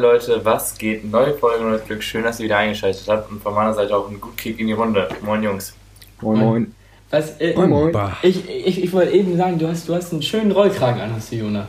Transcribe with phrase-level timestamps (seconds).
[0.00, 1.04] Moin Leute, was geht?
[1.04, 2.02] Neue Folge, neues Glück.
[2.02, 4.68] Schön, dass ihr wieder eingeschaltet habt und von meiner Seite auch ein gut Kick in
[4.68, 5.06] die Runde.
[5.20, 5.74] Moin Jungs.
[6.22, 6.74] Moin, moin.
[7.10, 7.94] Was, äh, Moin, moin.
[8.22, 11.30] Ich, ich, ich wollte eben sagen, du hast, du hast einen schönen Rollkragen an, hast
[11.32, 11.68] du, Jona.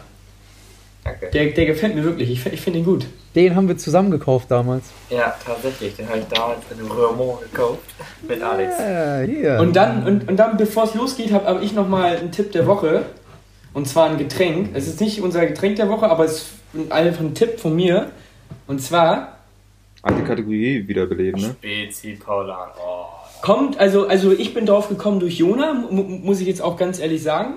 [1.03, 1.29] Danke.
[1.33, 3.05] Der, der gefällt mir wirklich, ich, ich finde ihn gut.
[3.35, 4.85] Den haben wir zusammen gekauft damals.
[5.09, 5.97] Ja, tatsächlich.
[5.97, 7.81] Den habe ich damals in Remont gekauft.
[8.25, 8.79] Mit Alex.
[8.79, 9.59] Ja, hier.
[9.59, 12.65] Und dann, und, und dann bevor es losgeht, habe hab ich nochmal einen Tipp der
[12.65, 13.03] Woche.
[13.73, 14.69] Und zwar ein Getränk.
[14.73, 18.09] Es ist nicht unser Getränk der Woche, aber es ist einfach ein Tipp von mir.
[18.67, 19.37] Und zwar
[20.03, 21.49] Alte Kategorie wiederbeleben, ne?
[21.59, 22.69] Spezi Paulan.
[22.83, 23.05] Oh.
[23.43, 26.99] kommt, also, also ich bin drauf gekommen durch Jona, mu- muss ich jetzt auch ganz
[26.99, 27.53] ehrlich sagen.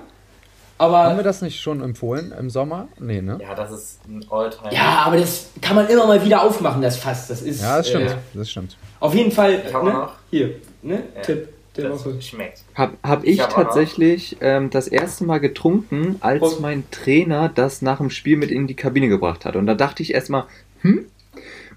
[0.79, 2.89] haben wir Aber das nicht schon empfohlen im Sommer?
[2.99, 3.39] Nee, ne?
[3.41, 4.75] Ja, das ist ein Alltime.
[4.75, 7.29] ja, aber das kann man immer mal wieder aufmachen, das Fass.
[7.29, 8.11] Das ist Ja, das stimmt.
[8.11, 8.77] Äh, Das stimmt.
[9.01, 9.63] auf jeden Fall.
[9.67, 9.93] Ich hab ne?
[9.93, 10.13] noch.
[10.31, 11.03] Hier, ne?
[11.17, 11.23] Ja.
[11.23, 12.21] Tipp der das Woche.
[12.23, 12.63] schmeckt.
[12.77, 17.49] Hab, hab Ich ich hab tatsächlich ähm, das erste Mal getrunken, als Und- mein Trainer
[17.49, 19.57] das nach dem Spiel mit in die Kabine gebracht hat.
[19.57, 20.45] Und da dachte ich erstmal,
[20.85, 21.07] hm,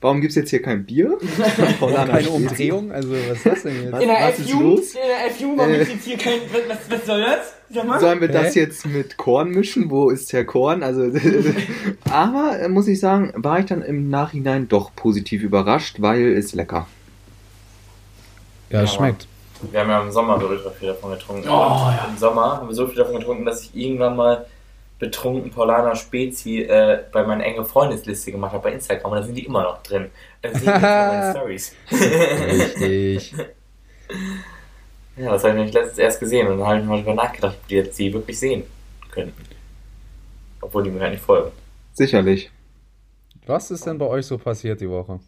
[0.01, 1.17] warum gibt's jetzt hier kein Bier?
[1.79, 2.29] Keine.
[2.29, 2.91] Umdrehung?
[2.91, 4.01] Also, was ist das denn jetzt?
[4.01, 4.93] In der was ist FU, in los?
[4.93, 5.81] der FU, warum Äh.
[5.81, 6.39] ist jetzt hier kein.
[6.67, 7.53] Was, was soll das?
[7.73, 7.99] Sag mal.
[7.99, 8.59] Sollen wir das Hä?
[8.61, 9.89] jetzt mit Korn mischen?
[9.89, 10.83] Wo ist der Korn?
[10.83, 11.01] Also,
[12.09, 16.53] aber äh, muss ich sagen, war ich dann im Nachhinein doch positiv überrascht, weil es
[16.53, 16.87] lecker.
[18.69, 18.97] Ja, es Ja.
[18.97, 19.27] schmeckt.
[19.71, 21.47] Wir haben ja im Sommer ultra viel davon getrunken.
[21.49, 22.07] Oh, ja.
[22.11, 24.45] Im Sommer haben wir so viel davon getrunken, dass ich irgendwann mal
[24.99, 29.35] betrunken Paulaner Spezi äh, bei meiner enge Freundesliste gemacht habe bei Instagram und da sind
[29.35, 30.09] die immer noch drin.
[30.41, 31.75] Da sehen jetzt Stories.
[31.91, 33.35] Richtig.
[35.17, 37.55] Ja, das habe ich nämlich letztens erst gesehen und dann habe ich mal drüber nachgedacht,
[37.55, 38.63] ob die jetzt die wirklich sehen
[39.09, 39.41] könnten.
[40.61, 41.51] Obwohl die mir halt nicht folgen.
[41.93, 42.51] Sicherlich.
[43.47, 45.19] Was ist denn bei euch so passiert die Woche?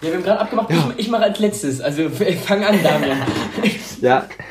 [0.00, 1.80] Ja, wir haben gerade abgemacht, ich, ich mache als letztes.
[1.80, 3.18] Also fang an, Damian.
[4.00, 4.28] Ja,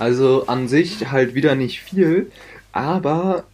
[0.00, 2.30] also an sich halt wieder nicht viel,
[2.72, 3.44] aber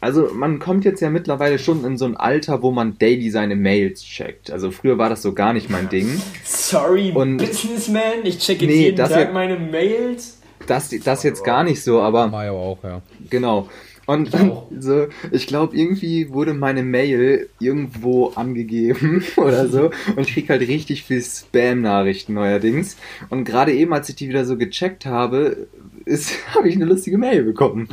[0.00, 3.56] also man kommt jetzt ja mittlerweile schon in so ein Alter, wo man daily seine
[3.56, 4.50] Mails checkt.
[4.50, 6.20] Also früher war das so gar nicht mein Ding.
[6.44, 8.24] Sorry, Und- Businessman.
[8.24, 10.38] Ich check jetzt Nee, jeden das Tag ja- meine Mails.
[10.66, 13.00] Das, das jetzt gar nicht so, aber Mario auch, ja.
[13.30, 13.68] genau.
[14.06, 14.30] Und
[14.78, 20.60] so, ich glaube, irgendwie wurde meine Mail irgendwo angegeben oder so und ich krieg halt
[20.62, 22.96] richtig viel Spam-Nachrichten neuerdings.
[23.30, 25.66] Und gerade eben, als ich die wieder so gecheckt habe,
[26.54, 27.88] habe ich eine lustige Mail bekommen.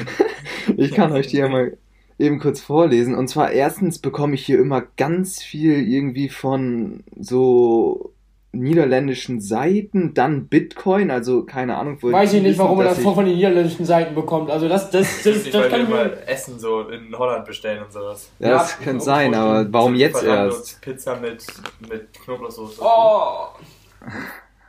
[0.76, 1.76] ich kann euch die ja mal
[2.18, 3.14] eben kurz vorlesen.
[3.14, 8.12] Und zwar erstens bekomme ich hier immer ganz viel irgendwie von so
[8.50, 12.98] niederländischen Seiten, dann Bitcoin, also keine Ahnung, wo Weiß ich nicht, wissen, warum man das
[12.98, 14.50] von den niederländischen Seiten bekommt.
[14.50, 17.92] Also das, das, das, das weil kann ich immer Essen so in Holland bestellen und
[17.92, 18.30] sowas.
[18.38, 20.80] Ja, Ja, das könnte sein, aber warum jetzt erst?
[20.80, 21.44] Pizza mit,
[21.88, 22.80] mit Knoblauchsoße.
[22.82, 23.48] Oh,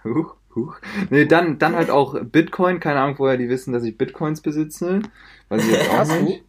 [0.04, 0.78] Huch, huch.
[1.10, 5.02] Nee, dann, dann halt auch Bitcoin, keine Ahnung, woher die wissen, dass ich Bitcoins besitze.
[5.50, 6.22] Weiß ich jetzt auch Hast du?
[6.24, 6.44] nicht.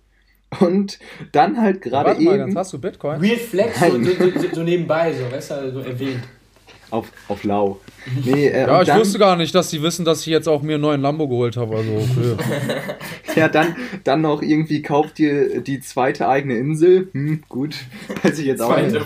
[0.59, 0.99] Und
[1.33, 3.21] dann halt gerade Warte mal eben ganz, hast du Bitcoin?
[3.21, 6.25] Real Flex, so, so, so, nebenbei, so, weißt du, so erwähnt.
[6.91, 7.79] auf, auf Lau.
[8.25, 10.63] Nee, äh, Ja, ich dann, wusste gar nicht, dass sie wissen, dass ich jetzt auch
[10.63, 11.77] mir einen neuen Lambo geholt habe.
[11.77, 12.37] Also, okay.
[13.37, 17.11] Ja, dann, dann noch irgendwie kauft ihr die zweite eigene Insel.
[17.13, 17.77] Hm, gut.
[18.25, 18.97] Weiß ich jetzt auch nicht.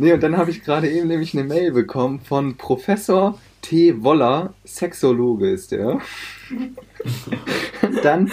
[0.00, 4.02] Nee, und dann habe ich gerade eben nämlich eine Mail bekommen von Professor T.
[4.02, 6.00] Woller, Sexologe ist der.
[8.02, 8.30] Dann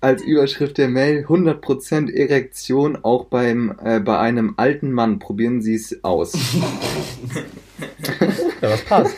[0.00, 5.18] als Überschrift der Mail 100% Erektion auch beim, äh, bei einem alten Mann.
[5.18, 6.32] Probieren Sie es aus.
[8.14, 8.28] Ja,
[8.70, 9.16] das passt.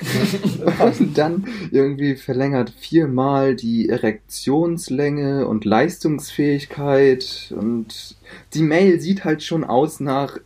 [1.01, 7.55] Und dann irgendwie verlängert viermal die Erektionslänge und Leistungsfähigkeit.
[7.57, 8.17] Und
[8.55, 10.39] die Mail sieht halt schon aus nach.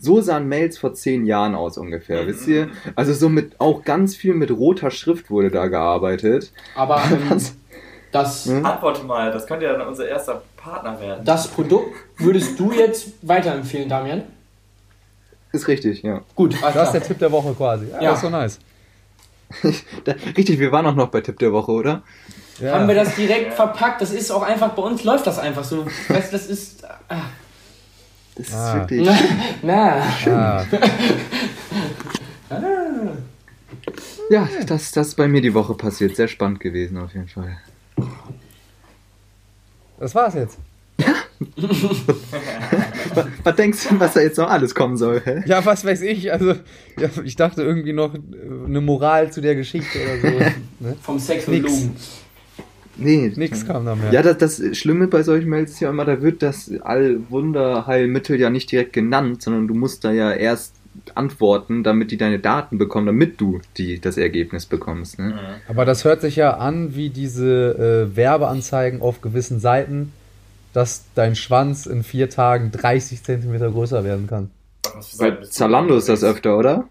[0.00, 2.68] So sahen Mails vor zehn Jahren aus ungefähr, wisst ihr?
[2.94, 6.52] Also so mit auch ganz viel mit roter Schrift wurde da gearbeitet.
[6.74, 7.40] Aber ähm,
[8.12, 8.64] das, Hm?
[8.64, 11.24] Antworte mal, das könnte ja dann unser erster Partner werden.
[11.24, 14.22] das Produkt würdest du jetzt weiterempfehlen, Damian?
[15.52, 16.20] Ist richtig, ja.
[16.34, 17.02] Gut, Das ist der.
[17.02, 17.86] Tipp der Woche quasi.
[17.90, 18.10] Ja, Ja.
[18.10, 18.58] Das ist so nice.
[20.04, 22.02] Da, richtig, wir waren auch noch bei Tipp der Woche, oder?
[22.60, 22.72] Ja.
[22.74, 24.00] Haben wir das direkt verpackt?
[24.02, 25.86] Das ist auch einfach, bei uns läuft das einfach so.
[26.08, 26.84] Weißt du, das ist...
[27.08, 27.16] Ah.
[28.36, 28.74] Das ist Ah.
[28.80, 29.08] wirklich.
[29.62, 30.02] Na,
[32.50, 32.62] Ah,
[34.30, 36.16] Ja, das, das ist bei mir die Woche passiert.
[36.16, 37.56] Sehr spannend gewesen auf jeden Fall.
[39.98, 40.58] das war's jetzt.
[41.56, 45.20] Was, was denkst du, was da jetzt noch alles kommen soll?
[45.24, 45.42] Hä?
[45.46, 46.32] Ja, was weiß ich.
[46.32, 46.54] Also,
[46.98, 50.38] ja, ich dachte irgendwie noch eine Moral zu der Geschichte oder so.
[50.80, 50.94] Ne?
[51.02, 51.96] vom Sexologen.
[52.98, 54.12] Nee, Nix kam da mehr.
[54.12, 58.50] Ja, das, das Schlimme bei solchen Mails ist ja immer, da wird das Allwunderheilmittel ja
[58.50, 60.74] nicht direkt genannt, sondern du musst da ja erst
[61.14, 65.18] antworten, damit die deine Daten bekommen, damit du die, das Ergebnis bekommst.
[65.18, 65.38] Ne?
[65.68, 70.12] Aber das hört sich ja an wie diese äh, Werbeanzeigen auf gewissen Seiten,
[70.72, 74.50] dass dein Schwanz in vier Tagen 30 Zentimeter größer werden kann.
[75.18, 76.88] Bei Zalando ist das öfter, oder?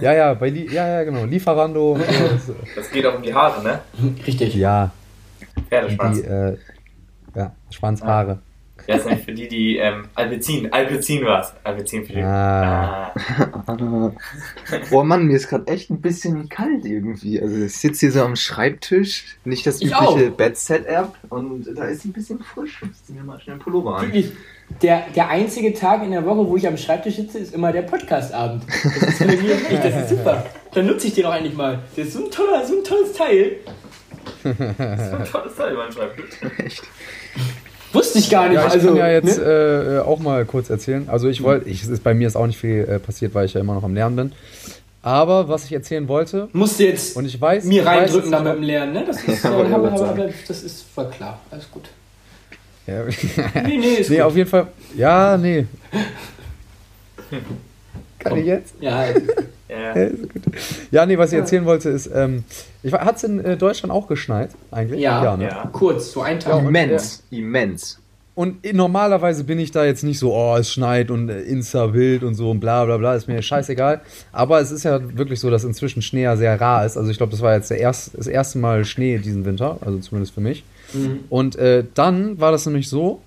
[0.00, 1.24] Ja, ja, bei Li ja, ja, genau.
[1.24, 1.92] Lieferando.
[1.92, 2.02] und
[2.46, 3.80] so, das, Das geht auch um die Haare, ne?
[4.26, 4.54] Richtig.
[4.54, 4.92] ja,
[5.68, 6.22] Pferdeschwanz.
[6.22, 6.56] die äh,
[7.34, 8.40] ja, Schwanzhaare.
[8.86, 11.54] Ja, das ist nämlich für die, die ähm, Alpezin, Alpezin war's.
[11.64, 12.22] Alpezin für die.
[12.22, 13.12] Ah.
[13.66, 13.72] Ah.
[14.90, 17.40] Boah, Mann, mir ist gerade echt ein bisschen kalt irgendwie.
[17.40, 20.30] Also ich sitze hier so am Schreibtisch, nicht das Ich übliche.
[20.30, 22.82] Bed-Setup und da ist ein bisschen frisch.
[22.82, 24.06] Ich zieh mir mal schnell einen Pullover an.
[24.06, 24.32] Wirklich.
[24.82, 27.82] Der, der einzige Tag in der Woche, wo ich am Schreibtisch sitze, ist immer der
[27.82, 28.64] Podcast-Abend.
[28.66, 30.44] Das ist wirklich, das ist super.
[30.74, 31.82] Dann nutze ich den auch eigentlich mal.
[31.96, 33.56] Das ist so ein, toller, so ein tolles Teil.
[34.78, 36.26] Das ist ein tolles Teil, mein Schreibtisch.
[36.64, 36.82] Echt?
[37.92, 38.56] Wusste ich gar nicht.
[38.56, 40.02] Ja, ich also, kann ja jetzt ne?
[40.04, 41.08] äh, auch mal kurz erzählen.
[41.08, 43.46] Also ich wollte, ich, es ist bei mir ist auch nicht viel äh, passiert, weil
[43.46, 44.32] ich ja immer noch am Lernen bin.
[45.02, 48.54] Aber was ich erzählen wollte, Musst du jetzt und ich weiß, mir reindrücken da mit
[48.54, 49.04] dem Lernen, ne?
[49.06, 50.34] Das ist, Ja, äh, aber, aber, sagen.
[50.48, 51.38] das ist voll klar.
[51.50, 51.84] Alles gut.
[52.86, 53.04] Ja,
[53.62, 54.24] Nee, nee, ist nee, gut.
[54.24, 54.66] auf jeden Fall.
[54.96, 55.66] Ja, nee.
[58.18, 58.74] Kann ich jetzt?
[58.80, 59.04] Ja,
[59.76, 59.96] Ja.
[59.96, 60.28] Ja, gut.
[60.90, 62.44] Ja, nee, was ich erzählen wollte ist, ähm,
[62.92, 65.00] hat es in äh, Deutschland auch geschneit eigentlich?
[65.00, 65.36] Ja.
[65.36, 65.44] ne?
[65.44, 65.68] Ja.
[65.72, 66.52] kurz, so ein Tag.
[66.52, 67.98] Ja, und- Immens, immens.
[68.34, 72.22] Und normalerweise bin ich da jetzt nicht so, oh, es schneit und äh, Insta wild
[72.22, 74.02] und so und bla bla bla, ist mir scheißegal.
[74.30, 76.98] Aber es ist ja wirklich so, dass inzwischen Schnee ja sehr rar ist.
[76.98, 79.98] Also ich glaube, das war jetzt der erst, das erste Mal Schnee diesen Winter, also
[80.00, 80.64] zumindest für mich.
[80.92, 81.20] Mhm.
[81.30, 83.22] Und äh, dann war das nämlich so,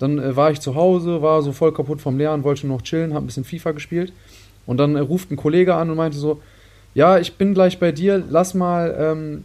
[0.00, 3.12] dann äh, war ich zu Hause, war so voll kaputt vom Lernen, wollte noch chillen,
[3.12, 4.14] hab ein bisschen FIFA gespielt.
[4.66, 6.40] Und dann ruft ein Kollege an und meinte so,
[6.94, 9.44] ja, ich bin gleich bei dir, lass mal ähm,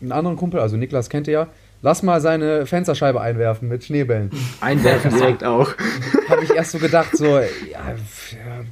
[0.00, 1.46] einen anderen Kumpel, also Niklas kennt ihr ja,
[1.82, 4.30] lass mal seine Fensterscheibe einwerfen mit Schneebällen.
[4.60, 5.70] Einwerfen direkt auch.
[6.28, 7.94] Habe ich erst so gedacht, so, ja,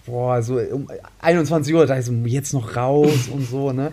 [0.04, 0.88] boah, so um
[1.20, 3.90] 21 Uhr, da ist so, jetzt noch raus und so, ne?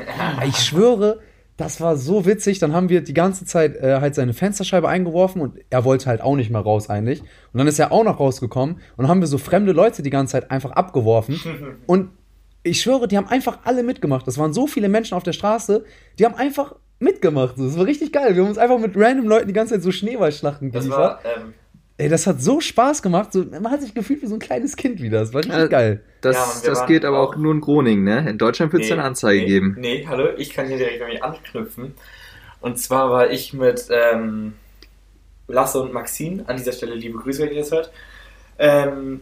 [0.48, 1.19] Ich schwöre,
[1.58, 2.60] das war so witzig.
[2.60, 6.22] Dann haben wir die ganze Zeit äh, halt seine Fensterscheibe eingeworfen und er wollte halt
[6.22, 7.22] auch nicht mehr raus eigentlich.
[7.22, 10.10] Und dann ist er auch noch rausgekommen und dann haben wir so fremde Leute die
[10.10, 11.40] ganze Zeit einfach abgeworfen.
[11.86, 12.10] Und
[12.64, 14.26] ich schwöre, die haben einfach alle mitgemacht.
[14.26, 15.84] Das waren so viele Menschen auf der Straße,
[16.18, 17.56] die haben einfach mitgemacht.
[17.58, 18.36] Das war richtig geil.
[18.36, 21.24] Wir haben uns einfach mit random Leuten die ganze Zeit so Schneeballschlachten Das geliefert.
[21.26, 21.54] war, ähm,
[22.04, 23.32] Ey, das hat so Spaß gemacht.
[23.32, 25.20] So, man hat sich gefühlt wie so ein kleines Kind wieder.
[25.22, 26.02] Das war richtig Äh, geil.
[26.20, 28.30] Das, Ja, das geht aber auch- auch nur in Groningen, ne?
[28.30, 29.76] In Deutschland wird es nee, eine Anzeige nee, geben.
[29.80, 31.94] Nee, hallo, ich kann hier direkt irgendwie anknüpfen.
[32.60, 34.54] Und zwar war ich mit ähm,
[35.48, 37.90] Lasse und Maxine, an dieser Stelle liebe Grüße, wenn ihr das hört.
[38.60, 39.22] Ähm,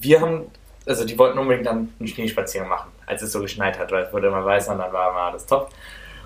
[0.00, 0.44] wir haben,
[0.86, 4.12] also die wollten unbedingt dann einen Schneespaziergang machen, als es so geschneit hat, weil es
[4.12, 5.68] wurde immer weißer und dann war immer alles top.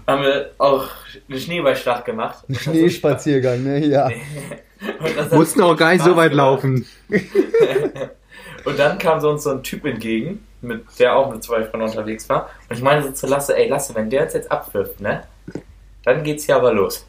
[0.07, 0.89] Haben wir auch
[1.29, 2.45] eine Schneeballschlacht gemacht.
[2.49, 3.85] Ein Schneespaziergang, ne?
[3.87, 4.09] Ja.
[5.33, 6.63] Mussten auch gar nicht so weit gemacht.
[6.63, 6.87] laufen.
[8.65, 11.89] Und dann kam so uns so ein Typ entgegen, mit der auch mit zwei Freunden
[11.89, 12.51] unterwegs war.
[12.69, 15.23] Und ich meine so zu Lasse, ey Lasse, wenn der uns jetzt abwirft, ne?
[16.05, 17.07] Dann geht's hier aber los.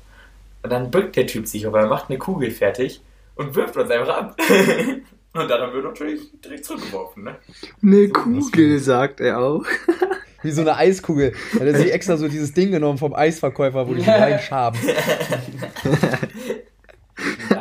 [0.63, 3.01] Und dann bückt der Typ sich, aber er macht eine Kugel fertig
[3.36, 4.38] und wirft uns einfach ab.
[5.33, 7.36] und dann haben wir natürlich direkt zurückgeworfen, ne?
[7.81, 9.63] Eine Kugel, sagt er auch.
[10.42, 11.33] Wie so eine Eiskugel.
[11.54, 14.80] Da hat er sich extra so dieses Ding genommen vom Eisverkäufer, wo die so reinschaben.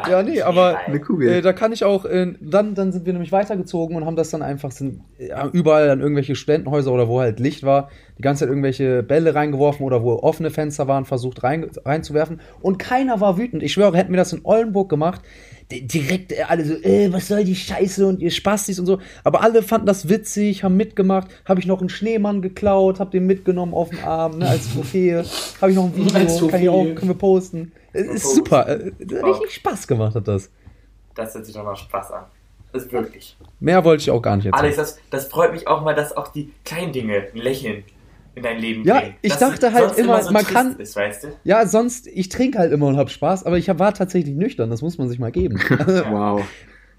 [0.09, 1.29] Ja, nee, aber Eine Kugel.
[1.29, 4.31] Äh, da kann ich auch, äh, dann, dann sind wir nämlich weitergezogen und haben das
[4.31, 8.41] dann einfach, sind äh, überall an irgendwelche Studentenhäuser oder wo halt Licht war, die ganze
[8.41, 12.41] Zeit irgendwelche Bälle reingeworfen oder wo offene Fenster waren, versucht rein, reinzuwerfen.
[12.61, 13.63] Und keiner war wütend.
[13.63, 15.23] Ich schwöre, hätten wir das in Oldenburg gemacht,
[15.70, 18.99] di- direkt äh, alle so, äh, was soll die Scheiße und ihr Spastis und so.
[19.25, 21.29] Aber alle fanden das witzig, haben mitgemacht.
[21.44, 25.25] Habe ich noch einen Schneemann geklaut, hab den mitgenommen auf den Arm, ne, als Trophäe.
[25.61, 27.73] Habe ich noch ein Video, Als kann ich auch, können wir posten.
[27.94, 28.67] Es ist super.
[28.69, 30.51] Äh, richtig Spaß gemacht hat das.
[31.15, 32.24] Das hört sich doch mal Spaß an.
[32.72, 33.36] Das ist wirklich.
[33.60, 34.65] Mehr wollte ich auch gar nicht erzählen.
[34.65, 37.84] Alex, das, das freut mich auch mal, dass auch die kleinen Dinge ein Lächeln
[38.34, 39.15] in dein Leben Ja, bringen.
[39.22, 41.29] ich Dass dachte halt sonst immer, so man kann- Ist, weißt du?
[41.44, 44.82] Ja, sonst, ich trinke halt immer und hab Spaß, aber ich war tatsächlich nüchtern, das
[44.82, 45.60] muss man sich mal geben.
[46.10, 46.43] Wow.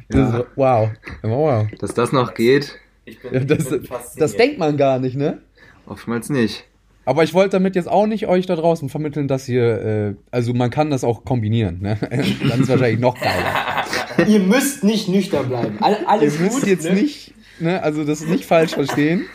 [0.08, 0.38] Das Ja.
[0.40, 0.90] ist- wow.
[1.24, 1.68] wow.
[1.80, 5.18] Dass das noch geht, Ich bin, Ja, das, ich bin das denkt man gar nicht,
[5.18, 5.42] ne?
[5.88, 6.66] oftmals nicht.
[7.06, 10.54] Aber ich wollte damit jetzt auch nicht euch da draußen vermitteln, dass ihr, äh, also
[10.54, 11.98] man kann das auch kombinieren, ne?
[12.50, 14.28] Dann ist wahrscheinlich noch geiler.
[14.28, 15.78] Ihr müsst nicht nüchtern bleiben.
[15.82, 16.94] All, Ihr alles müsst gut, jetzt ne?
[16.94, 19.26] nicht, ne, also das nicht falsch verstehen.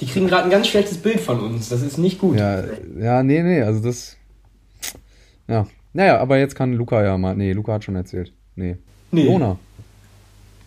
[0.00, 1.68] Die kriegen gerade ein ganz schlechtes Bild von uns.
[1.68, 2.38] Das ist nicht gut.
[2.38, 2.64] Ja,
[2.98, 4.16] ja, nee, nee, also das,
[5.48, 5.66] ja.
[5.92, 8.32] Naja, aber jetzt kann Luca ja mal, nee, Luca hat schon erzählt.
[8.54, 8.76] Nee.
[9.10, 9.24] Nee.
[9.24, 9.58] Jona.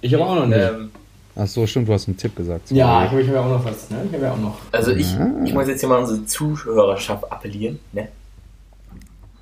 [0.02, 0.60] Ich habe auch noch nicht.
[0.60, 0.92] Ähm,
[1.36, 2.70] Ach so, stimmt, du hast einen Tipp gesagt.
[2.72, 3.90] ja, ich habe ich hab ja auch noch was.
[3.90, 4.04] Ne?
[4.08, 4.58] Ich habe ja auch noch.
[4.72, 5.30] also ich, Ah.
[5.46, 7.80] ich muss jetzt hier mal unsere Zuhörerschaft appellieren.
[7.94, 8.10] Ne?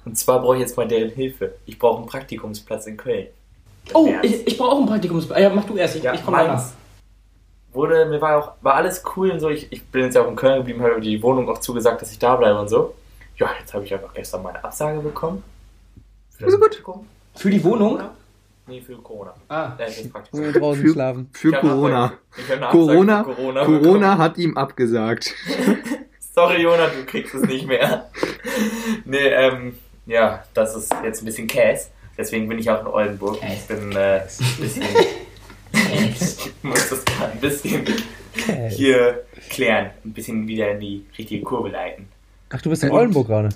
[0.06, 1.56] Und zwar brauche ich jetzt mal deren Hilfe.
[1.66, 3.28] Ich brauche einen Praktikumsplatz in Köln.
[3.94, 5.28] Oh, ich, ich brauche auch ein Praktikums.
[5.38, 5.96] Ja, mach du erst.
[5.96, 6.54] Ich, Ja, ich komme danach.
[6.58, 6.74] meins
[7.74, 9.50] wurde, mir war auch, war alles cool und so.
[9.50, 12.12] Ich, ich bin jetzt ja auch in Köln geblieben, habe die Wohnung auch zugesagt, dass
[12.12, 12.96] ich da bleibe und so.
[13.38, 15.44] Ja, jetzt habe ich einfach gestern meine Absage bekommen.
[16.42, 16.84] Also gut.
[17.36, 18.00] Für die Wohnung?
[18.68, 19.34] Nee, für Corona.
[19.48, 19.74] Ah.
[19.78, 20.40] Äh, fürs Praktikum.
[20.40, 21.30] Wollen wir draußen Für- schlafen.
[21.32, 22.14] Für Ich Corona.
[22.70, 25.34] Corona, für Corona, Corona hat ihm abgesagt.
[26.36, 28.10] Sorry, Jonah, du kriegst es nicht mehr.
[29.06, 31.88] nee, ähm, ja, das ist jetzt ein bisschen Käse.
[32.18, 33.38] Deswegen bin ich auch in Oldenburg.
[33.42, 34.28] Ich bin äh, ein
[34.60, 34.84] bisschen.
[35.74, 37.86] ich muss das gerade ein bisschen
[38.70, 39.92] hier klären.
[40.04, 42.08] Ein bisschen wieder in die richtige Kurve leiten.
[42.50, 43.50] Ach, du bist in Oldenburg gerade.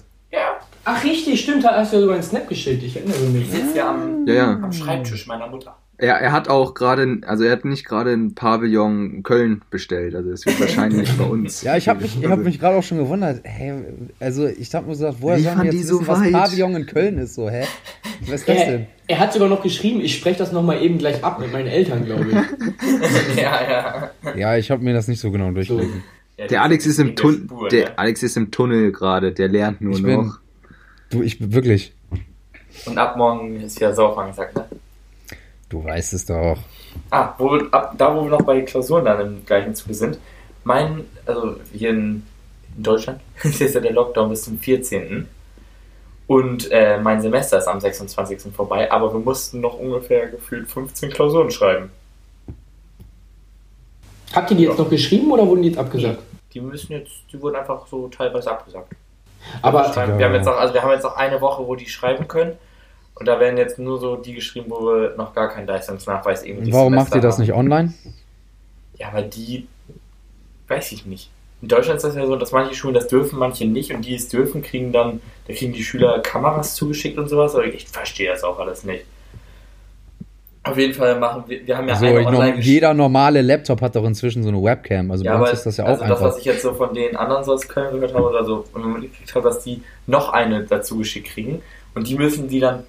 [0.85, 2.83] Ja, Ach, richtig, stimmt, da hast du ja sogar einen Snap geschickt.
[2.83, 3.43] Ich erinnere mich.
[3.43, 4.51] ich sitze ja am, Ja, ja.
[4.61, 5.75] am Schreibtisch meiner Mutter.
[5.97, 10.15] Er, er hat auch gerade, also er hat nicht gerade ein Pavillon in Köln bestellt.
[10.15, 11.61] Also es wird wahrscheinlich bei uns.
[11.61, 13.41] Ja, ich habe mich, ich hab mich gerade auch schon gewundert.
[13.43, 13.73] Hä,
[14.19, 16.49] also ich habe mir gesagt, woher Wie sollen wir die jetzt so wissen, was?
[16.49, 17.35] Pavillon in Köln ist?
[17.35, 17.65] So, hä?
[18.21, 18.87] Was ist das Er, denn?
[19.07, 22.03] er hat sogar noch geschrieben, ich spreche das nochmal eben gleich ab mit meinen Eltern,
[22.05, 23.35] glaube ich.
[23.37, 24.11] ja, ja.
[24.35, 26.01] Ja, ich habe mir das nicht so genau durchgelesen.
[26.37, 27.47] ja Der Alex ist im Tunnel.
[27.71, 27.99] Der?
[27.99, 29.31] Alex ist im Tunnel gerade.
[29.33, 30.39] Der lernt nur Ich bin- noch.
[31.11, 31.93] Du, ich bin wirklich.
[32.85, 34.65] Und ab morgen ist ja Saufen gesagt, ne?
[35.67, 36.57] Du weißt es doch.
[37.09, 40.17] Ah, wo, ab, da wo wir noch bei Klausuren dann im gleichen Zuge sind.
[40.63, 42.23] Mein, also hier in,
[42.77, 45.27] in Deutschland ist jetzt ja der Lockdown bis zum 14.
[46.27, 48.53] Und äh, mein Semester ist am 26.
[48.53, 51.89] vorbei, aber wir mussten noch ungefähr gefühlt 15 Klausuren schreiben.
[54.33, 56.19] Habt ihr die jetzt noch geschrieben oder wurden die jetzt abgesagt?
[56.53, 58.93] Die müssen jetzt, die wurden einfach so teilweise abgesagt.
[59.61, 61.87] Aber Schreiben- wir haben jetzt noch, also wir haben jetzt noch eine Woche, wo die
[61.87, 62.57] schreiben können.
[63.15, 66.71] Und da werden jetzt nur so die geschrieben, wo wir noch gar keinen Leistungsnachweis irgendwie
[66.73, 67.41] Warum macht Semester ihr das haben.
[67.41, 67.93] nicht online?
[68.97, 69.67] Ja, aber die
[70.67, 71.29] weiß ich nicht.
[71.61, 73.93] In Deutschland ist das ja so, dass manche Schulen das dürfen, manche nicht.
[73.93, 77.53] Und die es dürfen, kriegen dann, da kriegen die Schüler Kameras zugeschickt und sowas.
[77.53, 79.05] Aber ich verstehe das auch alles nicht.
[80.63, 83.95] Auf jeden Fall machen wir, wir haben ja Also eine online jeder normale Laptop hat
[83.95, 85.09] doch inzwischen so eine Webcam.
[85.09, 86.37] Also ja, bei uns aber ist das ja also auch das, was einfach.
[86.39, 89.33] ich jetzt so von den anderen so aus Köln gehört habe oder so und mitgekriegt
[89.33, 91.63] habe, dass die noch eine dazu geschickt kriegen
[91.95, 92.83] und die müssen die dann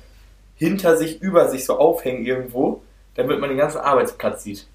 [0.57, 2.83] hinter sich, über sich so aufhängen irgendwo,
[3.15, 4.67] damit man den ganzen Arbeitsplatz sieht.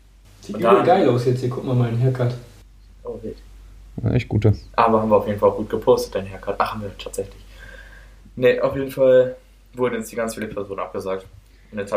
[0.42, 1.42] sieht dann- geil aus jetzt.
[1.42, 2.34] Hier, guck mal meinen Haircut.
[3.04, 3.38] Oh, wild.
[4.04, 4.54] Ja, echt gute.
[4.76, 6.56] Aber haben wir auf jeden Fall auch gut gepostet, dein Haircut.
[6.58, 7.42] Ach, haben wir tatsächlich.
[8.36, 9.36] Ne, auf jeden Fall
[9.74, 11.26] wurden jetzt die ganz viele Klausuren abgesagt.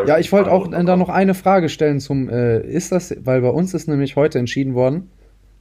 [0.07, 3.41] Ja, ich wollte auch äh, da noch eine Frage stellen zum, äh, ist das, weil
[3.41, 5.11] bei uns ist nämlich heute entschieden worden,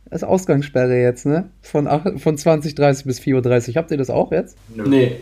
[0.10, 1.50] das ist Ausgangssperre jetzt, ne?
[1.62, 3.76] Von, von 20.30 bis 4.30 Uhr.
[3.76, 4.58] Habt ihr das auch jetzt?
[4.76, 4.88] Nö.
[4.88, 5.18] Nee.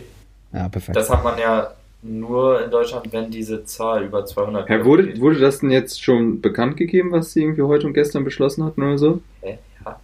[0.52, 0.96] Ja, perfekt.
[0.96, 5.38] Das hat man ja nur in Deutschland, wenn diese Zahl über 200 Ja, wurde, wurde
[5.40, 8.98] das denn jetzt schon bekannt gegeben, was sie irgendwie heute und gestern beschlossen hatten oder
[8.98, 9.20] so?
[9.42, 9.58] Hä?
[9.84, 10.00] Ja.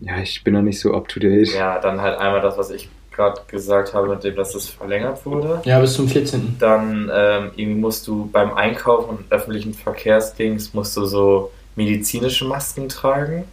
[0.00, 1.52] Ja, ich bin noch nicht so up to date.
[1.54, 5.24] Ja, dann halt einmal das, was ich gerade gesagt habe, mit dem, dass es verlängert
[5.26, 5.60] wurde.
[5.64, 6.56] Ja, bis zum 14.
[6.58, 12.88] Dann ähm, irgendwie musst du beim Einkaufen und öffentlichen Verkehrsdings musst du so medizinische Masken
[12.88, 13.44] tragen.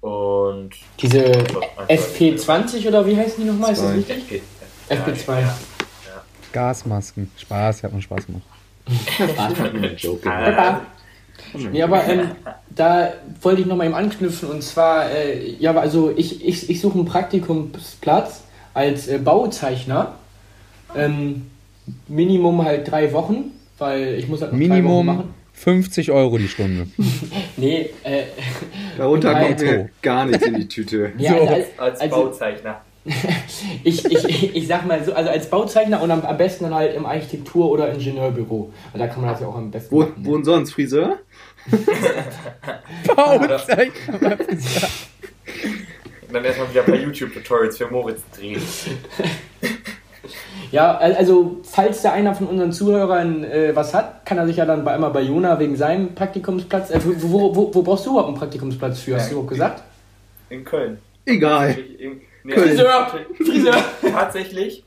[0.00, 1.24] Und Diese
[1.88, 3.72] FP20 oder wie heißen die nochmal?
[3.72, 4.42] Ist das richtig?
[4.88, 5.40] FP2.
[5.40, 5.54] Ja,
[6.52, 7.30] Gasmasken.
[7.38, 8.42] Spaß, hat man Spaß gemacht.
[9.96, 10.28] Joke.
[11.54, 11.70] Ja.
[11.70, 12.30] Nee, aber ähm,
[12.70, 16.94] da wollte ich nochmal eben anknüpfen und zwar, äh, ja, also ich, ich, ich suche
[16.98, 18.42] einen Praktikumsplatz
[18.74, 20.14] als äh, Bauzeichner.
[20.96, 21.46] Ähm,
[22.08, 25.34] Minimum halt drei Wochen, weil ich muss halt noch drei Wochen Minimum machen.
[25.54, 26.86] 50 Euro die Stunde.
[27.56, 28.22] Nee, äh,
[28.96, 31.12] Darunter kommt mir gar nichts in die Tüte.
[31.18, 31.40] ja, So.
[31.46, 32.80] also, Als Also- Bauzeichner.
[33.82, 36.94] ich, ich, ich sag mal so, also als Bauzeichner und am, am besten dann halt
[36.94, 38.72] im Architektur- oder Ingenieurbüro.
[38.92, 40.12] Weil da kann man das ja auch am besten Wo, machen.
[40.18, 40.72] wo denn sonst?
[40.72, 41.18] Friseur?
[43.06, 44.38] Bauzeichner.
[46.28, 48.62] Und dann erstmal wieder ein paar YouTube-Tutorials für Moritz drehen.
[50.70, 54.56] Ja, al- also falls da einer von unseren Zuhörern äh, was hat, kann er sich
[54.56, 56.90] ja dann bei, einmal bei Jona wegen seinem Praktikumsplatz.
[56.90, 59.16] Äh, wo, wo, wo, wo brauchst du überhaupt einen Praktikumsplatz für?
[59.16, 59.82] Hast du überhaupt gesagt?
[60.48, 60.98] In Köln.
[61.26, 61.76] Egal.
[62.44, 62.68] Nee, Köln.
[62.68, 63.20] Friseur!
[63.36, 63.84] Friseur!
[64.12, 64.82] Tatsächlich.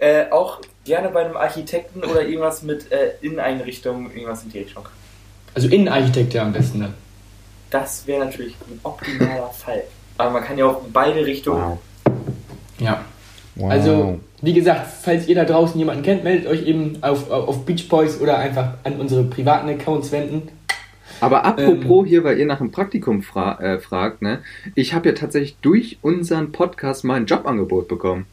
[0.00, 4.86] Äh, auch gerne bei einem Architekten oder irgendwas mit äh, Inneneinrichtungen, irgendwas in die Richtung.
[5.54, 6.94] Also Innenarchitekt ja am besten dann.
[7.70, 9.82] Das wäre natürlich ein optimaler Fall.
[10.16, 11.62] Aber man kann ja auch in beide Richtungen.
[11.62, 11.78] Wow.
[12.78, 13.04] Ja.
[13.54, 13.70] Wow.
[13.70, 17.88] Also, wie gesagt, falls ihr da draußen jemanden kennt, meldet euch eben auf, auf Beach
[17.88, 20.48] Boys oder einfach an unsere privaten Accounts wenden.
[21.20, 24.40] Aber apropos hier, weil ihr nach einem Praktikum fra äh, fragt, ne?
[24.76, 28.26] Ich habe ja tatsächlich durch unseren Podcast mal ein Jobangebot bekommen.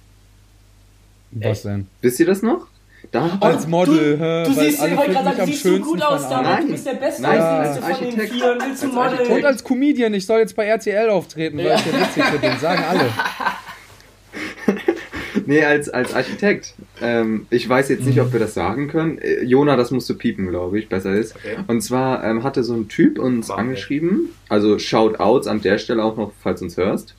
[1.32, 1.88] Was denn?
[2.02, 2.68] Wisst ihr das noch?
[3.12, 4.44] Da Als Model, hä?
[4.46, 6.02] Du weil siehst, alle ich wollte finden gerade mich sagen, am du siehst so gut
[6.02, 6.30] von aus allen.
[6.32, 6.56] damals.
[6.58, 6.72] Du Nein.
[6.72, 7.22] bist der Beste.
[7.22, 8.34] Nein, Als als von den Architekt.
[8.34, 9.10] vier und willst du Als Model.
[9.12, 9.38] Architekt.
[9.38, 11.76] Und als Comedian, ich soll jetzt bei RTL auftreten, weil Ja.
[11.76, 13.06] ich der Witzigste bin, sagen alle.
[15.48, 16.74] Nee, als, als Architekt.
[17.02, 19.20] Ähm, ich weiß jetzt nicht, ob wir das sagen können.
[19.20, 21.36] Äh, Jona, das musst du piepen, glaube ich, besser ist.
[21.36, 21.58] Okay.
[21.68, 23.58] Und zwar ähm, hatte so ein Typ uns wir.
[23.58, 27.14] angeschrieben, also Shoutouts an der Stelle auch noch, falls du uns hörst.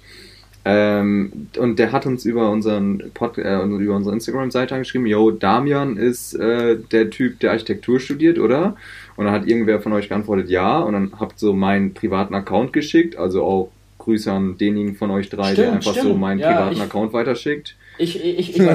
[0.69, 5.97] Ähm, und der hat uns über unseren Pod, äh, über unsere Instagram-Seite angeschrieben, yo, Damian
[5.97, 8.75] ist äh, der Typ, der Architektur studiert, oder?
[9.15, 10.81] Und dann hat irgendwer von euch geantwortet, ja.
[10.81, 15.29] Und dann habt so meinen privaten Account geschickt, also auch Grüße an denjenigen von euch
[15.31, 16.21] drei, der Stimmt, einfach so stimmt.
[16.21, 17.77] meinen Ja, privaten ich- Account weiterschickt.
[17.99, 18.61] Ich, ich, ich, ich,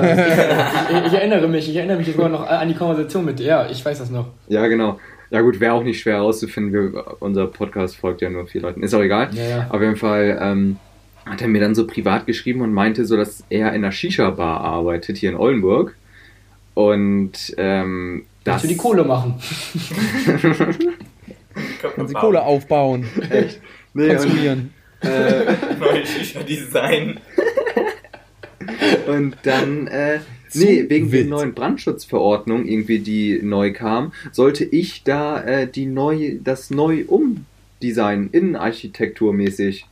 [1.13, 3.45] erinnere mich, ich erinnere mich sogar noch an die Konversation mit dir.
[3.45, 4.27] Ja, ich weiß das noch.
[4.48, 5.00] Ja, genau.
[5.29, 6.95] Ja gut, wäre auch nicht schwer herauszufinden.
[7.19, 8.81] Unser Podcast folgt ja nur vier Leuten.
[8.81, 9.29] Ist auch egal.
[9.33, 9.67] Ja, ja.
[9.69, 10.77] Auf jeden Fall ähm,
[11.25, 14.62] hat er mir dann so privat geschrieben und meinte so, dass er in einer Shisha-Bar
[14.62, 15.96] arbeitet hier in Oldenburg.
[16.74, 18.56] Und ähm, das...
[18.56, 19.36] Dass wir die Kohle machen.
[21.96, 23.06] Kann sie Kohle aufbauen,
[23.94, 24.74] Nee, und, konsumieren.
[25.01, 27.20] äh, Neue Shisha-Design.
[29.08, 29.88] und dann...
[29.88, 30.20] Äh,
[30.54, 31.30] Nee, wegen der wild.
[31.30, 38.30] neuen Brandschutzverordnung, irgendwie, die neu kam, sollte ich da äh, die neu, das neu umdesignen,
[38.34, 39.86] innenarchitekturmäßig.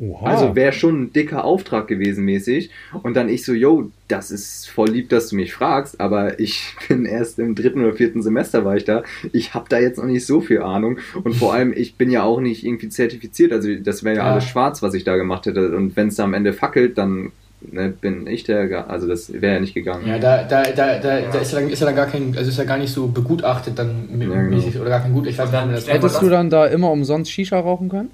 [0.00, 0.26] Oha.
[0.30, 2.70] Also wäre schon ein dicker Auftrag gewesen mäßig.
[3.02, 6.76] Und dann ich so, yo, das ist voll lieb, dass du mich fragst, aber ich
[6.88, 9.02] bin erst im dritten oder vierten Semester war ich da.
[9.32, 10.98] Ich habe da jetzt noch nicht so viel Ahnung.
[11.24, 13.52] Und vor allem, ich bin ja auch nicht irgendwie zertifiziert.
[13.52, 14.32] Also das wäre ja, Ja.
[14.32, 15.76] alles schwarz, was ich da gemacht hätte.
[15.76, 19.54] Und wenn es da am Ende fackelt, dann ne, bin ich der, also das wäre
[19.54, 20.06] ja nicht gegangen.
[20.06, 22.48] Ja, da, da, da, da, da ist, ja dann, ist ja dann gar kein, also
[22.48, 24.42] ist ja gar nicht so begutachtet dann Ja, genau.
[24.54, 25.26] mäßig oder gar kein Gut.
[25.26, 28.10] Ich weiß nicht, stellt das Hättest du dann da immer umsonst Shisha rauchen können?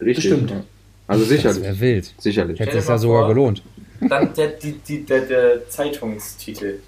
[0.00, 0.30] Richtig.
[0.30, 0.50] Bestimmt.
[0.50, 0.64] Ja.
[1.06, 1.62] Also Das sicherlich.
[1.62, 2.14] wäre wild.
[2.18, 2.60] Sicherlich.
[2.60, 3.62] Hätte es ja sogar vor- gelohnt.
[4.00, 6.80] Dann der, die, die, der, der Zeitungstitel.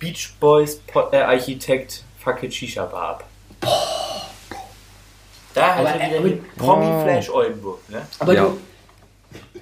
[0.00, 3.28] Beach Boys Po- äh, Architekt fackelt Shisha Bar ab.
[5.54, 7.02] Da Aber, hätte wieder aber- die Promi Oh.
[7.04, 8.02] Flash Oldenburg, ne?
[8.18, 8.44] Aber Ja.
[8.44, 8.58] du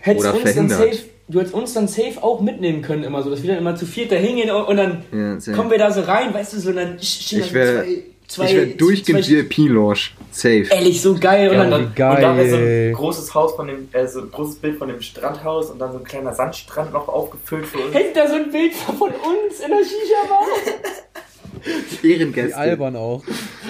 [0.00, 0.98] hättest Oder uns dann safe,
[1.28, 3.86] du hättest uns dann safe auch mitnehmen können immer so, dass wir dann immer zu
[3.86, 6.76] viert da hingehen und, dann Ja, kommen wir da so rein, weißt du, so und
[6.76, 9.98] dann Ich wär- zwei, zwei, ich werde durchgehend VIP-Lounge.
[10.30, 10.66] Safe.
[10.70, 11.48] Ehrlich, so geil.
[11.50, 12.88] Und Ja, dann, und, dann, und da wäre so geil.
[12.90, 15.92] ein großes Haus von dem, äh, so ein großes Bild von dem Strandhaus und dann
[15.92, 17.94] so ein kleiner Sandstrand noch aufgefüllt für uns.
[17.94, 20.46] hängt da so ein Bild von uns in der Shisha-Bar.
[22.02, 22.56] Wie Ehrengäste.
[22.56, 23.24] albern auch.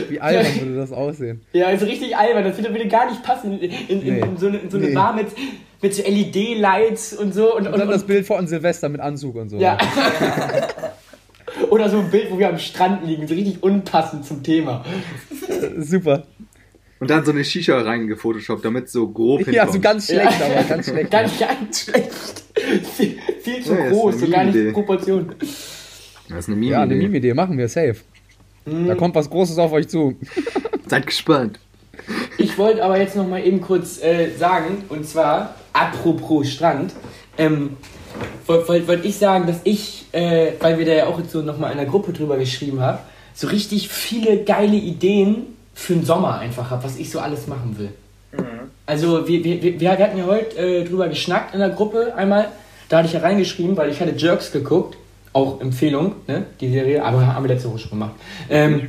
[0.09, 1.41] Wie albern würde das aussehen.
[1.53, 2.45] Ja, ist richtig albern.
[2.45, 4.21] Das würde, würde gar nicht passen in, in, Nee.
[4.21, 4.95] in so eine, in so eine Nee.
[4.95, 5.29] Bar mit,
[5.81, 7.55] mit so LED-Lights und so.
[7.55, 9.57] Und, Und und, dann das und, Bild von Silvester mit Anzug und so.
[9.59, 9.79] ja.
[11.71, 14.85] Oder so ein Bild, wo wir am Strand liegen, so richtig unpassend zum Thema.
[15.79, 16.25] Super.
[16.99, 19.73] Und dann so eine Shisha reingefotoshoppt, damit so grob Ja, hinkommt.
[19.73, 21.11] so ganz schlecht, aber ganz schlecht.
[21.11, 22.11] Ganz, ganz schlecht.
[22.97, 24.73] Viel, viel zu Ja, groß, so gar nicht Meme-Idee.
[24.73, 25.35] Proportionen.
[26.29, 26.73] Das ist eine Meme.
[26.73, 27.97] Ja, eine Meme-Idee machen wir, safe.
[28.65, 30.17] Da kommt was Großes auf euch zu.
[30.89, 31.61] Seid gespannt.
[32.39, 36.93] Ich wollte aber jetzt noch mal eben kurz äh, sagen, und zwar, apropos Strand,
[37.39, 37.77] ähm,
[38.47, 41.59] wollte wollt, ich sagen, dass ich, äh, weil wir da ja auch jetzt so noch
[41.59, 42.99] mal in der Gruppe drüber geschrieben haben,
[43.35, 47.77] so richtig viele geile Ideen für den Sommer einfach habe, was ich so alles machen
[47.79, 47.91] will.
[48.87, 52.49] Also wir, wir, wir, wir hatten ja heute äh, drüber geschnackt in der Gruppe einmal,
[52.89, 54.97] da hatte ich ja reingeschrieben, weil ich hatte Jerks geguckt,
[55.33, 58.13] auch Empfehlung, ne, die Serie, aber haben wir letzte Woche schon gemacht.
[58.49, 58.89] Ähm, da,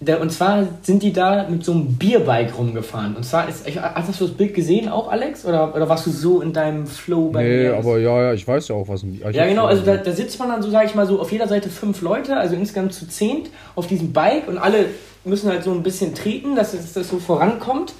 [0.00, 3.16] und zwar sind die da mit so einem Bierbike rumgefahren.
[3.16, 5.44] Und zwar ist, hast du das Bild gesehen auch, Alex?
[5.44, 7.76] Oder, oder warst du so in deinem Flow bei Nee, mir?
[7.76, 10.38] aber ja, ja, ich weiß ja auch, was ein Ja, genau, also da, da sitzt
[10.38, 13.08] man dann so, sage ich mal, so auf jeder Seite fünf Leute, also insgesamt zu
[13.08, 14.86] zehnt auf diesem Bike und alle
[15.24, 17.92] müssen halt so ein bisschen treten, dass das, das so vorankommt.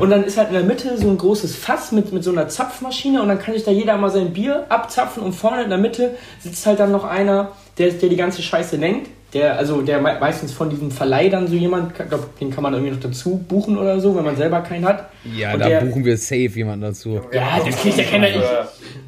[0.00, 2.48] Und dann ist halt in der Mitte so ein großes Fass mit, mit so einer
[2.48, 5.78] Zapfmaschine und dann kann sich da jeder mal sein Bier abzapfen und vorne in der
[5.78, 9.08] Mitte sitzt halt dann noch einer, der, der die ganze Scheiße lenkt.
[9.34, 12.62] Der, also der mei- meistens von diesem Verleih dann so jemand, ich glaube, den kann
[12.62, 15.10] man irgendwie noch dazu buchen oder so, wenn man selber keinen hat.
[15.24, 17.20] Ja, Und da der- buchen wir safe jemanden dazu.
[17.32, 18.40] Ja, das kriegt ja keiner nicht.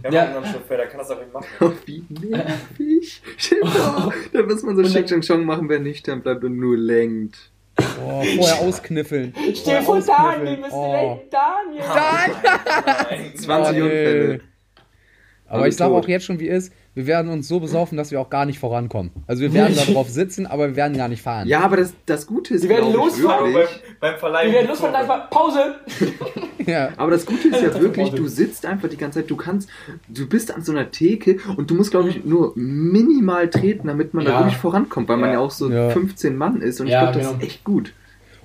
[0.03, 0.23] Wir Ja.
[0.25, 1.47] einen Chauffeur, der kann das auch nicht machen.
[1.61, 3.23] Oh, wie nervig.
[3.37, 4.13] Stimmt auch.
[4.33, 7.37] Da muss man so dann- Shake and Chong machen, wer nüchtern bleibt und nur lenkt.
[7.79, 9.35] Oh, vorher auskniffeln.
[9.55, 10.93] Stell vor, Daniel, müsste Oh.
[10.93, 11.85] lenken, Daniel.
[11.95, 13.33] Nein.
[13.37, 13.83] 20 Oh, nee.
[13.83, 14.41] Unfälle.
[15.49, 16.05] Aber Alle ich sage tot.
[16.05, 18.59] auch jetzt schon, wie ist, wir werden uns so besaufen, dass wir auch gar nicht
[18.59, 19.11] vorankommen.
[19.27, 21.47] Also wir werden da drauf sitzen, aber wir werden gar nicht fahren.
[21.47, 23.67] Ja, aber das, das Gute ist, Sie werden losfahren, beim,
[24.01, 24.51] beim Verleihen.
[24.51, 25.75] Wir werden losfahren, gleich mal Pause.
[26.67, 26.89] Ja.
[26.97, 29.69] aber das Gute ist ja wirklich, du sitzt einfach die ganze Zeit, du kannst,
[30.09, 34.15] du bist an so einer Theke und du musst, glaube ich, nur minimal treten, damit
[34.15, 34.39] man da Ja.
[34.41, 35.35] wirklich vorankommt, weil man Ja.
[35.35, 35.91] ja auch so Ja.
[35.91, 37.39] 15 Mann ist und Ja, ich glaube, das genau.
[37.41, 37.93] ist echt gut.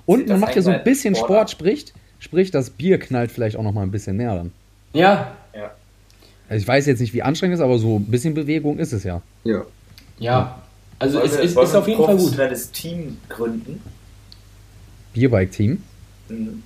[0.06, 1.50] Und man macht ja so ein bisschen Sport Sport, ab?
[1.50, 4.52] sprich, sprich, das Bier knallt vielleicht auch noch mal ein bisschen näher dann.
[4.92, 5.36] Ja, Ja.
[6.56, 9.04] Ich weiß jetzt nicht, wie anstrengend es ist, aber so ein bisschen Bewegung ist es
[9.04, 9.22] ja.
[9.44, 9.62] Ja.
[10.18, 10.58] ja.
[10.98, 12.24] Also es wir- ist, ist wir auf jeden ein Fall gut.
[12.24, 13.80] professionelles Team gründen.
[15.14, 15.82] Bierbike-Team.
[16.28, 16.62] Mhm.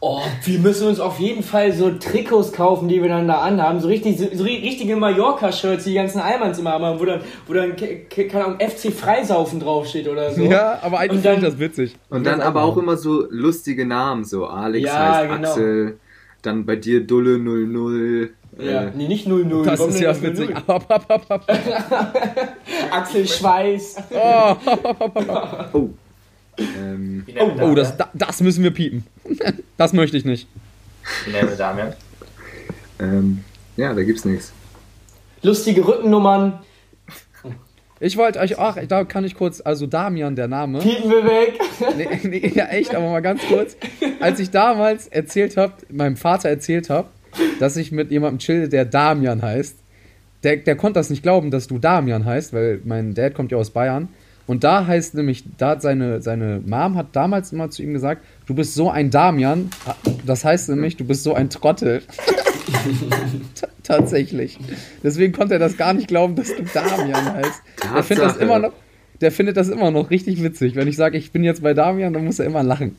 [0.00, 3.78] Oh, wir müssen uns auf jeden Fall so Trikots kaufen, die wir dann da anhaben.
[3.80, 7.20] So, richtig, so, so ri- richtige Mallorca-Shirts, die die ganzen Almans immer haben, wo dann,
[7.46, 10.42] wo dann ke- ke- keine Ahnung, FC Freisaufen draufsteht oder so.
[10.42, 11.94] Ja, aber eigentlich finde ich das witzig.
[12.08, 15.48] Und dann aber auch immer so lustige Namen, so Alex Ja, heißt genau.
[15.50, 15.98] Axel,
[16.40, 18.30] Dann bei dir Dulle 00.
[18.62, 19.64] Ja, Äh, nee, nicht 0-0.
[19.64, 20.50] Das ist ja das witzig.
[20.50, 20.54] 0-0?
[20.66, 21.50] Ab, ab, ab, ab.
[22.90, 23.96] Axel Schweiß.
[24.10, 24.56] Oh,
[25.72, 25.88] oh.
[26.58, 27.74] Ähm, oh Damian?
[27.76, 29.04] das, da- das müssen wir piepen.
[29.76, 30.46] Das möchte ich nicht.
[31.24, 31.92] Wie nennen wir Damian?
[33.00, 33.42] ähm,
[33.76, 34.52] ja, da gibt's nichts.
[35.42, 36.60] Lustige Rückennummern.
[37.98, 40.80] Ich wollte euch, ach, da kann ich kurz, also Damian, der Name.
[40.80, 41.58] Piepen wir weg.
[41.96, 43.76] Nee, nee, ja, echt, aber mal ganz kurz.
[44.20, 47.08] Als ich damals erzählt habe, meinem Vater erzählt habe,
[47.60, 49.76] dass ich mit jemandem chill, der Damian heißt,
[50.42, 53.58] der, der konnte das nicht glauben, dass du Damian heißt, weil mein Dad kommt ja
[53.58, 54.08] aus Bayern.
[54.46, 58.22] Und da heißt nämlich, da hat seine, seine Mom hat damals immer zu ihm gesagt,
[58.46, 59.70] du bist so ein Damian.
[60.26, 62.02] Das heißt nämlich, du bist so ein Trottel.
[63.84, 64.58] Tatsächlich.
[65.02, 67.62] Deswegen konnte er das gar nicht glauben, dass du Damian heißt.
[67.94, 68.72] Der findet das immer noch,
[69.20, 70.74] der findet das immer noch richtig witzig.
[70.74, 72.96] Wenn ich sage, ich bin jetzt bei Damian, dann muss er immer lachen.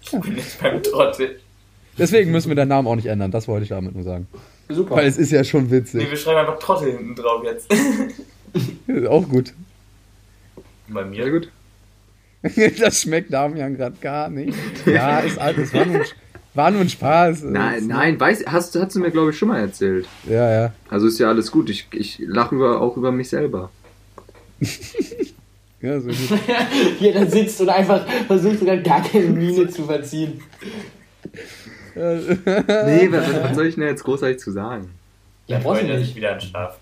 [0.00, 1.40] Ich bin nicht beim Trottel.
[1.98, 3.30] Deswegen müssen wir den Namen auch nicht ändern.
[3.30, 4.26] Das wollte ich damit nur sagen.
[4.68, 4.96] Super.
[4.96, 6.10] Weil es ist ja schon Nee, witzig.
[6.10, 7.72] wir schreiben einfach Trottel hinten drauf jetzt.
[8.86, 9.52] Ist auch gut.
[10.88, 11.30] Bei Sehr mir?
[11.30, 11.50] gut.
[12.78, 14.56] Das schmeckt Damian gerade gar nicht.
[14.86, 15.58] Ja, ist alt.
[15.58, 16.06] Das war nur, ein-
[16.54, 17.42] war nur ein Spaß.
[17.44, 20.06] Nein, nein, weiß, hast, hast du mir, glaube ich, schon mal erzählt.
[20.28, 20.72] Ja, ja.
[20.88, 21.68] Also ist ja alles gut.
[21.70, 23.70] Ich, ich lache über, auch über mich selber.
[25.82, 26.16] ja so gut.
[26.98, 30.40] Hier dann sitzt und einfach versucht sogar gar keine Miene zu verziehen.
[31.96, 34.90] Nee, was, was soll ich denn jetzt großartig zu sagen?
[35.46, 36.14] Ja, brauchst du nicht.
[36.14, 36.78] wieder an Schlaf.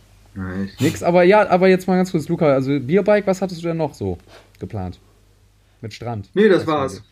[0.80, 2.46] Nix, aber ja, aber jetzt mal ganz kurz, Luca.
[2.52, 4.18] Also Bierbike, was hattest du denn noch so
[4.58, 4.98] geplant?
[5.80, 6.30] Mit Strand.
[6.34, 7.02] Nee, das war's.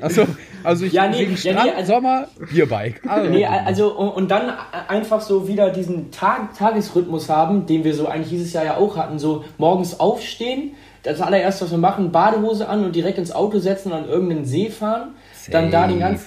[0.00, 0.24] Achso,
[0.64, 3.00] also ich Ja, nee, wegen ja, Strand, nee, also- Sommer, Bierbike.
[3.08, 4.52] Also, Nee, also und, und dann
[4.88, 8.96] einfach so wieder diesen Tag, Tagesrhythmus haben, den wir so eigentlich dieses Jahr ja auch
[8.96, 10.72] hatten, so morgens aufstehen,
[11.04, 14.44] das allererste, was wir machen, Badehose an und direkt ins Auto setzen und an irgendeinen
[14.44, 15.10] See fahren,
[15.50, 16.22] dann da den ganz,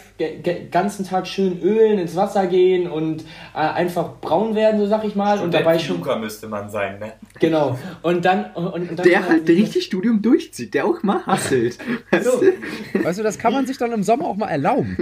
[0.72, 3.22] ganzen Tag schön ölen, ins Wasser gehen und
[3.54, 7.00] äh, einfach braun werden, so sag ich mal, und dabei schon, Luca müsste man sein,
[7.00, 7.14] ne?
[7.40, 11.78] genau, und dann, und, und dann Der halt richtig Studium durchzieht, der auch mal hasselt.
[12.12, 12.42] Weißt So.
[12.42, 13.04] du?
[13.04, 14.98] Weißt du, das kann man sich dann im Sommer auch mal erlauben.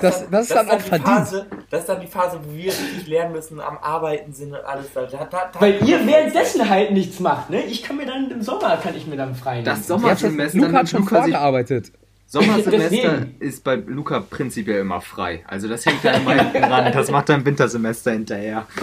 [0.00, 1.08] Das- das ist dann auch die verdient.
[1.08, 4.64] Phase, das ist dann die Phase, wo wir richtig lernen müssen, am Arbeiten sind und
[4.64, 4.86] alles.
[4.94, 7.62] Da, da, da, Weil ihr währenddessen halt nichts macht, ne?
[7.64, 9.64] Ich kann mir dann im Sommer kann ich mir dann frei nehmen.
[9.64, 11.92] Das Sommersemester Luca hat schon Luca vorgearbeitet.
[12.28, 15.42] Sommersemester ist bei Luca prinzipiell immer frei.
[15.46, 16.92] Also das hängt da immer hinten ran.
[16.92, 18.66] Das macht er im Wintersemester hinterher.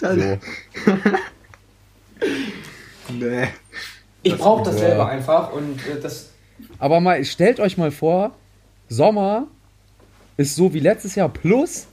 [0.00, 0.38] Das, So.
[3.12, 3.46] nee.
[4.24, 6.30] ich brauche das selber einfach und äh, das
[6.80, 8.32] Aber mal, stellt euch mal vor,
[8.88, 9.46] Sommer
[10.36, 11.86] ist so wie letztes Jahr plus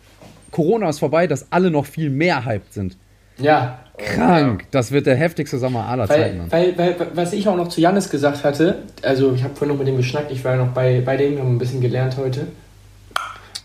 [0.50, 2.98] Corona ist vorbei, dass alle noch viel mehr hyped sind.
[3.38, 4.66] ja, Krank.
[4.72, 6.44] Das wird der heftigste Sommer aller Zeiten.
[6.50, 9.76] weil, weil, weil was ich auch noch zu Jannis gesagt hatte, also ich habe vorhin
[9.76, 11.82] noch mit dem geschnackt, ich war ja noch bei, bei dem, wir haben ein bisschen
[11.82, 12.48] gelernt heute.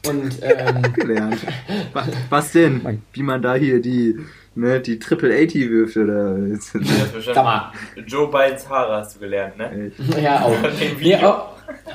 [0.07, 1.39] Und ähm, gelernt.
[1.93, 3.03] Was, was denn?
[3.13, 4.17] Wie man da hier die,
[4.57, 6.37] ne, die Triple 80 wirft oder
[7.25, 7.73] Sag mal.
[8.07, 9.93] Joe Bidens Haare hast du gelernt, ne?
[10.23, 10.51] ja auch.
[10.81, 11.29] Nee, Video.
[11.29, 11.43] au-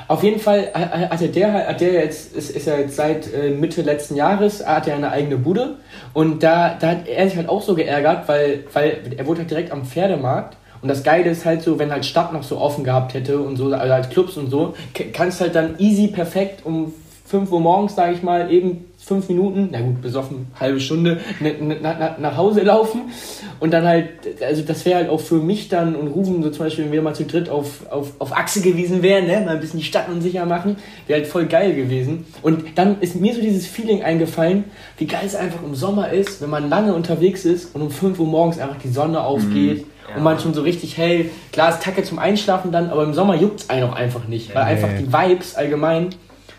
[0.08, 3.82] auf jeden Fall hatte der, hat der jetzt, ist, ist ja jetzt seit äh, Mitte
[3.82, 5.76] letzten Jahres, hat er eine eigene Bude
[6.12, 9.50] und da, da hat er sich halt auch so geärgert, weil, weil er wohnt halt
[9.50, 12.84] direkt am Pferdemarkt und das Geile ist halt so, wenn halt Stadt noch so offen
[12.84, 14.74] gehabt hätte und so, also halt Clubs und so,
[15.14, 16.92] kannst halt dann easy perfekt um
[17.32, 21.54] 5 Uhr morgens, sage ich mal, eben fünf Minuten, na gut, besoffen, halbe Stunde, ne,
[21.58, 23.10] ne, na, na, nach Hause laufen
[23.58, 24.10] und dann halt,
[24.46, 27.00] also das wäre halt auch für mich dann und Rufen, so zum Beispiel, wenn wir
[27.00, 30.10] mal zu dritt auf, auf, auf Achse gewesen wären, ne, mal ein bisschen die Stadt
[30.10, 32.26] unsicher machen, wäre halt voll geil gewesen.
[32.42, 34.64] Und dann ist mir so dieses Feeling eingefallen,
[34.98, 38.20] wie geil es einfach im Sommer ist, wenn man lange unterwegs ist und um 5
[38.20, 39.86] Uhr morgens einfach die Sonne aufgeht.
[40.10, 40.16] Ja.
[40.16, 43.36] Und man schon so richtig hell, klar ist Tacke zum Einschlafen dann, aber im Sommer
[43.36, 46.10] juckt es einen auch einfach nicht, weil einfach die Vibes allgemein.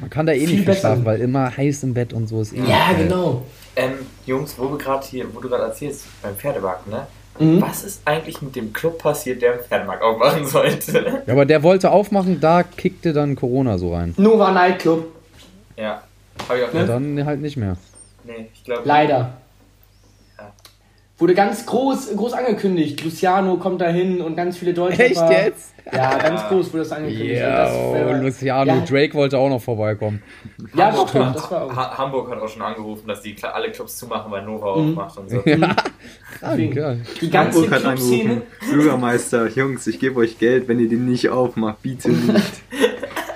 [0.04, 0.80] Man kann da eh nicht viel besser.
[0.82, 3.06] schlafen, weil immer heiß im Bett und so ist eh Ja, geil.
[3.08, 3.44] genau.
[3.76, 3.94] Ähm,
[4.26, 7.08] Jungs, wo wir gerade hier, wo du gerade erzählst, beim Pferdemarkt, ne?
[7.40, 7.62] Mhm.
[7.62, 11.22] Was ist eigentlich mit dem Club passiert, der im Pferdemarkt aufmachen sollte?
[11.26, 14.14] Ja, aber der wollte aufmachen, da kickte dann Corona so rein.
[14.18, 15.06] Nova Nightclub,
[15.78, 16.04] ja.
[16.50, 16.90] Hab ich auch Ja, nicht.
[16.90, 17.78] dann halt nicht mehr.
[18.26, 18.82] Nee, ich glaube.
[18.86, 19.38] leider.
[21.20, 23.04] Wurde ganz groß, groß angekündigt.
[23.04, 25.04] Luciano kommt dahin und ganz viele Deutsche.
[25.04, 25.74] Echt jetzt?
[25.92, 27.40] Ja, ganz groß wurde das angekündigt.
[27.40, 28.80] Ja, das oh, wär- Luciano, Ja.
[28.82, 30.24] Drake wollte auch noch vorbeikommen.
[30.76, 31.76] Ja, Hamburg, doch, hat, das war auch.
[31.76, 34.98] Ha Hamburg hat auch schon angerufen, dass die alle Clubs zumachen, weil Nova Mhm.
[34.98, 35.42] aufmacht und so.
[35.46, 35.76] Ja,
[36.42, 36.76] Deswegen.
[36.78, 36.96] ja.
[37.22, 38.42] Die ganze Hamburg hat angerufen.
[38.72, 41.82] Bürgermeister, Jungs, ich gebe euch Geld, wenn ihr den nicht aufmacht.
[41.84, 42.62] Bitte nicht.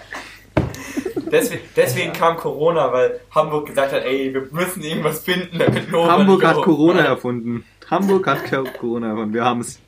[1.32, 6.12] Deswegen, deswegen kam Corona, weil Hamburg gesagt hat, ey, wir müssen irgendwas finden, damit Nova
[6.12, 6.58] Hamburg hat.
[6.58, 7.66] Corona erfunden.
[7.90, 8.44] Hamburg hat
[8.78, 9.34] Corona erfunden.
[9.34, 9.80] Wir haben es.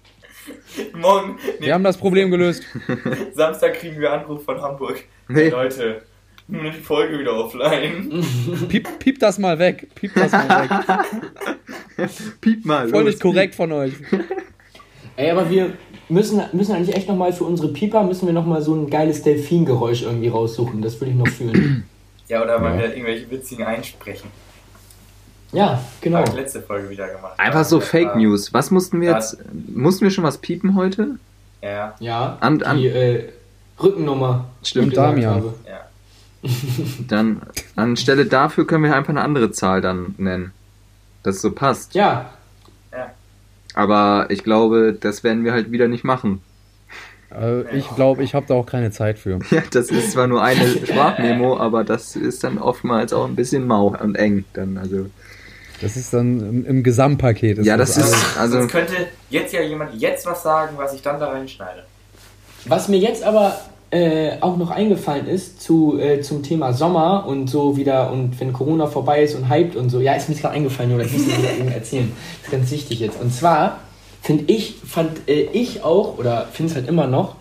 [0.93, 2.63] Morgen, nee, Wir haben das Problem gelöst.
[3.33, 5.03] Samstag kriegen wir Anruf von Hamburg.
[5.27, 5.49] Nee.
[5.49, 6.01] Leute,
[6.47, 8.25] Nur die Folge wieder offline.
[8.69, 9.87] Piep, piep das mal weg.
[9.93, 10.69] Piep das mal
[11.97, 12.09] weg.
[12.41, 12.89] Piep mal.
[12.89, 13.93] Voll los, nicht korrekt von euch.
[15.15, 15.73] Ey, aber wir
[16.09, 20.01] müssen, müssen eigentlich echt nochmal für unsere Pieper, müssen wir nochmal so ein geiles Delfingeräusch
[20.03, 20.81] irgendwie raussuchen.
[20.81, 21.85] Das würde ich noch fühlen.
[22.27, 22.77] Ja, oder mal Ja.
[22.77, 24.29] wieder irgendwelche witzigen einsprechen.
[25.51, 26.17] ja, genau.
[26.19, 27.33] Habe ich letzte Folge wieder gemacht.
[27.39, 28.53] Einfach so Fake war- News.
[28.53, 29.37] Was mussten wir jetzt?
[29.73, 31.15] Mussten wir schon was piepen heute?
[31.61, 33.29] Ja, Ja, An- an- die äh,
[33.81, 34.45] Rückennummer.
[34.63, 34.85] Stimmt.
[34.85, 35.33] die ich gesagt Damian.
[35.35, 35.53] habe.
[35.67, 35.79] ja.
[37.07, 37.41] Dann
[37.75, 40.51] anstelle dafür können wir einfach eine andere Zahl dann nennen.
[41.23, 41.95] Das so passt.
[41.95, 42.29] Ja,
[43.75, 46.41] Aber ich glaube, das werden wir halt wieder nicht machen.
[47.31, 49.39] Äh, ich glaube, ich habe da auch keine Zeit für.
[49.51, 53.67] Ja, das ist zwar nur eine Sprachmemo, aber das ist dann oftmals auch ein bisschen
[53.67, 54.77] mau und eng dann.
[54.77, 55.05] Also
[55.81, 57.59] Das ist dann im, im Gesamtpaket.
[57.63, 58.93] ja, das alles- ist also Sonst könnte
[59.29, 61.83] jetzt ja jemand jetzt was sagen, was ich dann da reinschneide.
[62.65, 63.59] Was mir jetzt aber
[63.91, 68.53] äh, auch noch eingefallen ist zu, äh, zum Thema Sommer und so wieder und wenn
[68.53, 71.25] Corona vorbei ist und hyped und so, ja, ist mir gerade eingefallen, oder ich muss
[71.25, 72.11] wieder irgendwie erzählen.
[72.37, 73.19] Das ist ganz wichtig jetzt.
[73.19, 73.79] Und zwar
[74.21, 77.35] finde ich, fand äh, ich auch, oder finde es halt immer noch,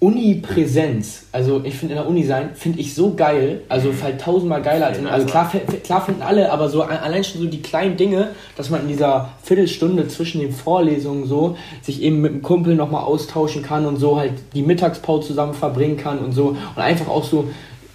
[0.00, 4.62] Uni-Präsenz, also ich finde in der Uni sein, finde ich so geil, also halt tausendmal
[4.62, 5.52] geiler als in, also klar,
[5.84, 9.28] klar finden alle, aber so allein schon so die kleinen Dinge, dass man in dieser
[9.42, 14.18] Viertelstunde zwischen den Vorlesungen so sich eben mit einem Kumpel nochmal austauschen kann und so
[14.18, 17.50] halt die Mittagspause zusammen verbringen kann und so und einfach auch so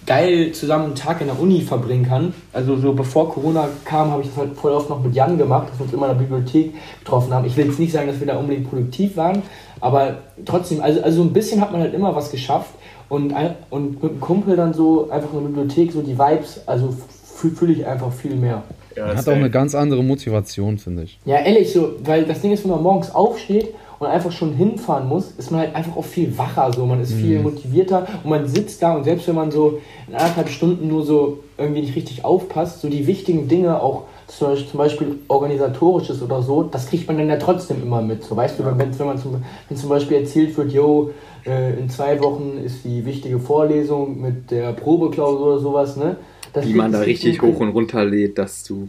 [0.06, 2.32] geil zusammen einen Tag in der Uni verbringen kann.
[2.52, 5.68] Also so bevor Corona kam, habe ich das halt voll oft noch mit Jan gemacht,
[5.68, 7.44] dass wir uns immer in der Bibliothek getroffen haben.
[7.44, 9.42] Ich will jetzt nicht sagen, dass wir da unbedingt produktiv waren,
[9.80, 12.70] aber trotzdem, also, also so ein bisschen hat man halt immer was geschafft
[13.08, 13.34] und,
[13.70, 16.94] und mit einem Kumpel dann so einfach in der Bibliothek so die Vibes, also
[17.36, 18.62] fühle fühl ich einfach viel mehr.
[18.96, 21.18] Ja, Hat auch eine ganz andere Motivation, finde ich.
[21.26, 25.06] Ja, ehrlich, so, weil das Ding ist, wenn man morgens aufsteht und einfach schon hinfahren
[25.06, 28.46] muss, ist man halt einfach auch viel wacher, so, man ist viel motivierter und man
[28.46, 32.24] sitzt da und selbst wenn man so in anderthalb Stunden nur so irgendwie nicht richtig
[32.24, 37.06] aufpasst, so die wichtigen Dinge auch zum Beispiel, zum Beispiel organisatorisches oder so, das kriegt
[37.06, 38.24] man dann ja trotzdem immer mit.
[38.24, 41.10] So, weißt du, wenn, wenn, man zum, wenn zum Beispiel erzählt wird, yo,
[41.46, 46.16] äh, in zwei Wochen ist die wichtige Vorlesung mit der Probeklausur oder sowas, ne?
[46.52, 48.88] Das wie kriegt- man da richtig hoch und runter lädt, dass du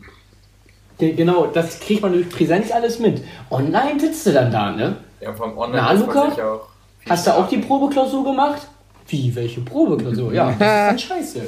[0.98, 3.22] Ge- Genau, das kriegt man durch Präsenz alles mit.
[3.52, 4.96] Online sitzt du dann da, ne?
[5.22, 6.30] Ja, vom Online Na, Luca?
[6.32, 6.62] sich auch
[7.00, 7.58] viel Hast du auch die.
[7.58, 8.68] Probeklausur gemacht?
[9.10, 10.34] Wie, welche Probeklausur?
[10.34, 11.42] Ja, das ist dann scheiße.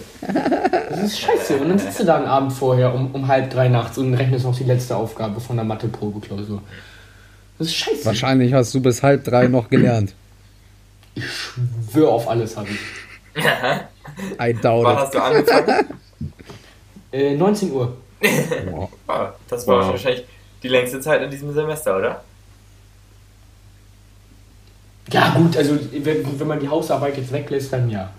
[0.89, 1.57] Das ist scheiße.
[1.57, 4.45] Und dann sitzt du da einen Abend vorher um, um halb drei nachts und rechnest
[4.45, 6.61] noch die letzte Aufgabe von der Mathe-Probeklausur.
[7.57, 8.05] Das ist scheiße.
[8.05, 10.13] Wahrscheinlich hast du bis halb drei noch gelernt.
[11.91, 12.79] Schwör auf alles habe ich.
[14.41, 14.99] I doubt Wann it.
[14.99, 15.85] hast du angefangen?
[17.11, 17.97] Äh, 19 Uhr.
[18.69, 18.89] Boah.
[19.07, 19.87] Ah, das war Wow.
[19.93, 20.23] wahrscheinlich
[20.61, 22.23] die längste Zeit in diesem Semester, oder?
[25.11, 28.13] Ja gut, also wenn, wenn man die Hausarbeit jetzt weglässt, dann ja.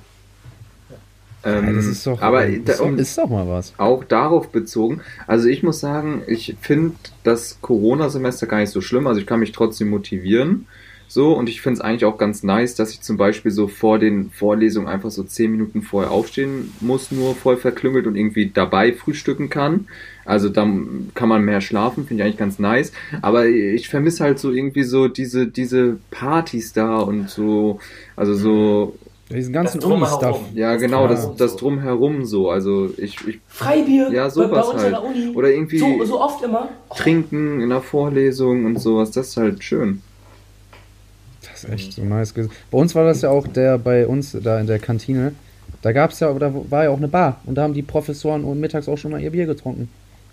[1.44, 3.74] ähm, Ja, das ist doch, aber ist, da, doch, um, ist doch mal was.
[3.79, 9.07] auch darauf bezogen, also ich muss sagen, ich finde das Corona-Semester gar nicht so schlimm,
[9.07, 10.66] also ich kann mich trotzdem motivieren.
[11.09, 13.98] So, und ich finde es eigentlich auch ganz nice, dass ich zum Beispiel so vor
[13.98, 18.92] den Vorlesungen einfach so zehn Minuten vorher aufstehen muss, nur voll verklüngelt und irgendwie dabei
[18.92, 19.88] frühstücken kann.
[20.24, 22.92] Also dann kann man mehr schlafen, finde ich eigentlich ganz nice.
[23.22, 27.80] Aber ich vermisse halt so irgendwie so diese, diese Partys da und so,
[28.16, 28.96] also so,
[29.33, 29.83] Diesen ganzen.
[29.83, 30.40] Uni-Stuff.
[30.54, 31.59] ja genau, das, Drumherum das so.
[31.59, 32.50] drumherum so.
[32.50, 34.98] Also ich, ich Freibier Ja, bei, sowas bei uns halt.
[35.04, 35.28] Uni.
[35.37, 36.68] Oder irgendwie- So, so oft immer.
[36.96, 40.02] trinken in der Vorlesung und sowas, das ist halt schön.
[41.42, 42.35] Das ist echt so nice.
[42.35, 42.50] gewesen.
[42.70, 45.33] Bei uns war das ja auch der bei uns da in der Kantine.
[45.83, 48.44] Da gab es ja, da war ja auch eine Bar und da haben die Professoren
[48.44, 49.88] und mittags auch schon mal ihr Bier getrunken.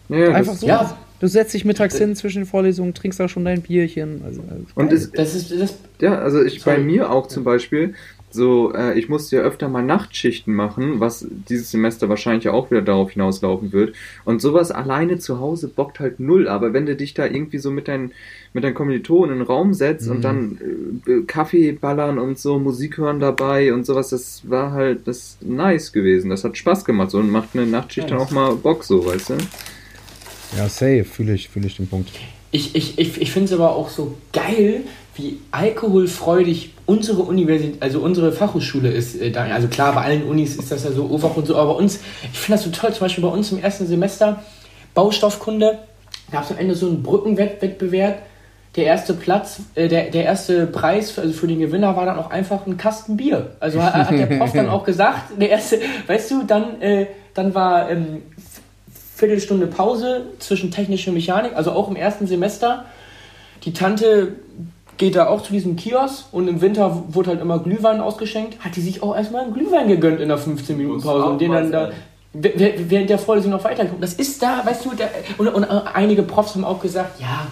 [0.09, 0.67] Ja, Einfach das, so.
[0.67, 0.97] Ja.
[1.19, 4.21] Du setzt dich mittags hin zwischen den Vorlesungen, trinkst da schon dein Bierchen.
[4.23, 5.75] Also, also Und es, Das ist das.
[5.99, 6.83] Ja, also ich bei Sorry.
[6.85, 7.95] mir auch zum Beispiel,
[8.29, 12.69] so, äh, ich musste ja öfter mal Nachtschichten machen, was dieses Semester wahrscheinlich ja auch
[12.69, 13.95] wieder darauf hinauslaufen wird.
[14.25, 17.71] Und sowas alleine zu Hause bockt halt null, aber wenn du dich da irgendwie so
[17.71, 18.11] mit deinen,
[18.53, 22.97] mit deinen Kommilitonen in den Raum setzt und dann äh, Kaffee ballern und so, Musik
[22.99, 26.29] hören dabei und sowas, das war halt das nice gewesen.
[26.29, 28.27] Das hat Spaß gemacht so und macht eine Nachtschicht dann Nice.
[28.27, 29.33] auch mal Bock so, weißt du?
[30.55, 32.11] Ja, safe, fühle ich, fühle ich den Punkt.
[32.51, 34.81] Ich, ich, ich, ich finde es aber auch so geil,
[35.15, 39.19] wie alkoholfreudig unsere Universität, also unsere Fachhochschule ist.
[39.19, 39.33] Äh.
[39.35, 41.99] Also klar, bei allen Unis ist das ja so OFAC und so, aber bei uns,
[42.31, 44.43] ich finde das so toll, zum Beispiel bei uns im ersten Semester
[44.93, 45.79] Baustoffkunde
[46.31, 48.23] gab es am Ende so einen Brückenwettbewerb.
[48.75, 52.17] Der erste Platz, äh, der, der erste Preis für, also für den Gewinner war dann
[52.17, 53.55] auch einfach ein Kasten Bier.
[53.59, 57.55] Also hat, hat der Prof dann auch gesagt, der erste, weißt du, dann, äh, dann
[57.55, 58.23] war ähm,
[59.17, 62.85] Viertelstunde Pause zwischen technische Mechanik, also auch im ersten Semester.
[63.63, 64.35] Die Tante
[64.97, 68.75] geht da auch zu diesem Kiosk und im Winter wurde halt immer Glühwein ausgeschenkt, hat
[68.75, 71.71] die sich auch erstmal einen Glühwein gegönnt in der 15 Minuten Pause und den dann
[71.71, 71.91] da
[72.33, 74.01] während der Vorlesung noch weitergekommen.
[74.01, 75.05] Das ist da, weißt du, da,
[75.39, 77.47] und, und einige Profs haben auch gesagt, ja,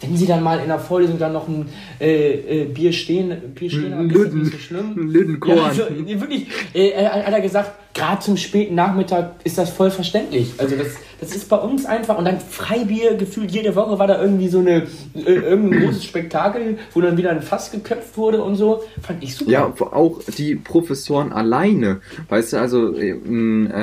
[0.00, 1.68] wenn sie dann mal in der Vorlesung dann noch ein
[2.00, 4.94] äh, äh, Bier stehen, Bier stehen haben, ist nicht so schlimm.
[4.96, 5.56] Ein Lüdenkorn.
[5.56, 10.52] Ja, also, wirklich, äh, hat er gesagt, gerade zum späten Nachmittag ist das voll verständlich.
[10.58, 12.18] Also das, das ist bei uns einfach.
[12.18, 16.78] Und dann Freibier gefühlt jede Woche war da irgendwie so eine äh, irgendein großes Spektakel,
[16.92, 18.82] wo dann wieder ein Fass geköpft wurde und so.
[19.00, 19.50] Fand ich super.
[19.50, 22.00] Ja, auch die Professoren alleine.
[22.28, 23.14] Weißt du, also äh,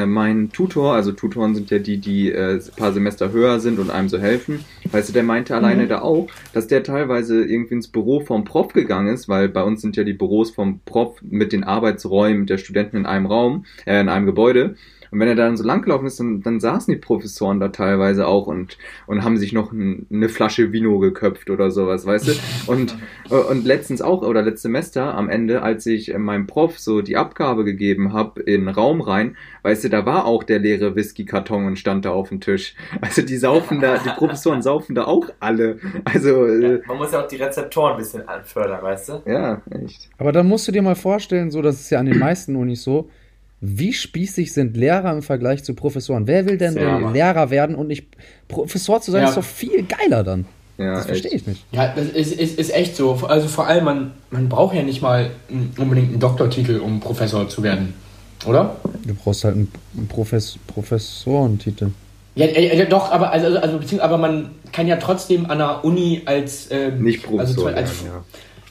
[0.05, 3.89] mein Tutor, also Tutoren sind ja die, die äh, ein paar Semester höher sind und
[3.89, 4.63] einem so helfen.
[4.91, 5.89] Weißt du, der meinte alleine mhm.
[5.89, 9.81] da auch, dass der teilweise irgendwie ins Büro vom Prof gegangen ist, weil bei uns
[9.81, 14.02] sind ja die Büros vom Prof mit den Arbeitsräumen der Studenten in einem Raum, äh,
[14.03, 14.75] in einem Gebäude.
[15.13, 18.47] Und wenn er dann so langgelaufen ist, dann, dann saßen die Professoren da teilweise auch
[18.47, 22.31] und, und haben sich noch ein, eine Flasche Vino geköpft oder sowas, weißt du?
[22.65, 22.97] Und,
[23.29, 27.63] und letztens auch, oder letztes Semester am Ende, als ich meinem Prof so die Abgabe
[27.63, 32.05] gegeben habe in Raum rein, weißt du, da war auch der leere Whisky-Karton und stand
[32.05, 32.73] da auf dem Tisch.
[32.99, 35.77] Also die saufen da, die Professoren saufen da auch alle.
[36.05, 36.47] Also.
[36.47, 39.21] Ja, man muss ja auch die Rezeptoren ein bisschen anfördern, weißt du?
[39.27, 40.09] Ja, echt.
[40.17, 42.81] Aber dann musst du dir mal vorstellen, so, das ist ja an den meisten Unis
[42.81, 43.09] so,
[43.65, 46.27] wie spießig sind Lehrer im Vergleich zu Professoren?
[46.27, 48.07] Wer will denn, denn Lehrer werden und nicht
[48.49, 49.29] Professor zu sein, ja.
[49.29, 50.45] ist doch viel geiler dann.
[50.77, 51.63] Ja, das verstehe ich nicht.
[51.71, 53.13] Ja, das ist, ist, ist echt so.
[53.25, 55.29] Also vor allem, man, man braucht ja nicht mal
[55.77, 57.93] unbedingt einen Doktortitel, um Professor zu werden.
[58.45, 58.75] Oder?
[59.07, 59.71] Du brauchst halt einen
[60.09, 61.91] Profes Professorentitel.
[62.35, 66.67] Ja, ja, doch, aber also, also aber man kann ja trotzdem an der Uni als
[66.69, 68.23] ähm, nicht Professor also, als, als, ja.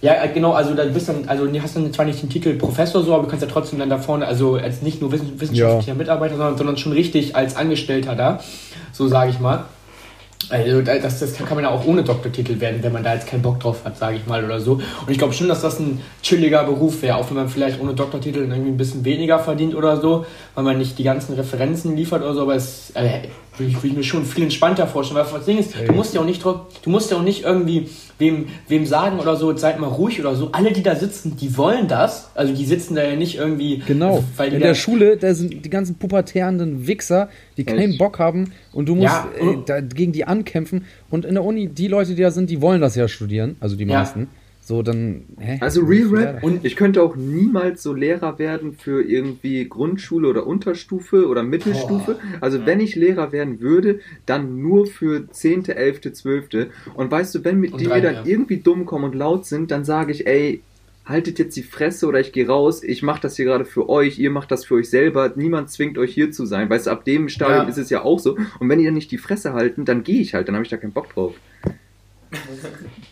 [0.03, 2.55] Ja, äh, genau, also da bist dann, also du hast dann zwar nicht den Titel
[2.55, 5.79] Professor so, aber du kannst ja trotzdem dann da vorne, also als nicht nur wissenschaftlicher
[5.87, 5.95] ja.
[5.95, 8.41] Mitarbeiter, sondern, sondern schon richtig als Angestellter da,
[8.93, 9.65] so sage ich mal.
[10.51, 13.43] Also das, das kann man ja auch ohne Doktortitel werden, wenn man da jetzt keinen
[13.43, 14.73] Bock drauf hat, sage ich mal oder so.
[14.73, 17.95] Und ich glaube schon, dass das ein chilliger Beruf wäre, auch wenn man vielleicht ohne
[17.95, 22.23] Doktortitel irgendwie ein bisschen weniger verdient oder so, weil man nicht die ganzen Referenzen liefert
[22.23, 25.25] oder so, aber es äh, würde ich, ich, mir schon viel entspannter vorstellen.
[25.25, 27.89] Weil das Ding ist, du musst ja auch nicht, du musst ja auch nicht irgendwie
[28.19, 30.51] wem, wem sagen oder so, seid mal ruhig oder so.
[30.53, 32.31] Alle, die da sitzen, die wollen das.
[32.35, 33.83] Also die sitzen da ja nicht irgendwie.
[33.87, 34.25] Genau.
[34.37, 38.89] Weil in der Schule, da sind die ganzen pubertärenden Wichser, die keinen Bock haben und
[38.89, 39.29] du musst ja.
[39.39, 40.87] äh, da, gegen die ankämpfen.
[41.11, 43.77] Und in der Uni, die Leute, die da sind, die wollen das ja studieren, also
[43.77, 44.21] die meisten.
[44.21, 44.27] Ja.
[44.73, 45.27] So, dann.
[45.39, 45.59] Hä?
[45.61, 46.43] Also Real Rap.
[46.43, 52.17] Und ich könnte auch niemals so Lehrer werden für irgendwie Grundschule oder Unterstufe oder Mittelstufe.
[52.19, 52.37] Oh.
[52.41, 56.69] Also wenn ich Lehrer werden würde, dann nur für 10., 11., 12.
[56.95, 58.23] Und weißt du, wenn mit die mir dann ja.
[58.25, 60.63] irgendwie dumm kommen und laut sind, dann sage ich, ey,
[61.05, 64.19] haltet jetzt die Fresse oder ich gehe raus, ich mache das hier gerade für euch,
[64.19, 66.71] ihr macht das für euch selber, niemand zwingt euch hier zu sein.
[66.71, 67.69] Weißt du, ab dem Stadium ja.
[67.69, 68.39] ist es ja auch so.
[68.59, 70.79] Und wenn ihr nicht die Fresse halten, dann gehe ich halt, dann habe ich da
[70.79, 71.35] keinen Bock drauf.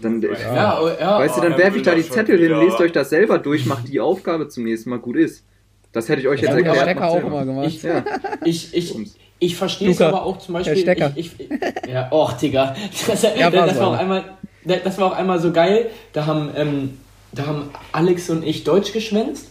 [0.00, 3.10] Dann, ja, ja, weißt du, dann werfe ich da die Zettel hin, lest euch das
[3.10, 5.44] selber durch, macht die Aufgabe zum nächsten Mal gut ist.
[5.92, 6.76] Das hätte ich euch jetzt erklärt.
[6.76, 7.66] Stecker auch immer gemacht.
[7.66, 8.04] Ich, ja.
[8.44, 8.94] ich, ich,
[9.38, 10.74] ich verstehe es aber auch zum Beispiel.
[10.74, 11.12] Herr Stecker.
[11.16, 11.48] Ich, ich,
[11.88, 12.76] ja, och, Digga.
[13.06, 14.24] Das, ja, das, war auch einmal,
[14.64, 15.90] das war auch einmal so geil.
[16.12, 16.98] Da haben, ähm,
[17.32, 19.48] da haben Alex und ich Deutsch geschwänzt.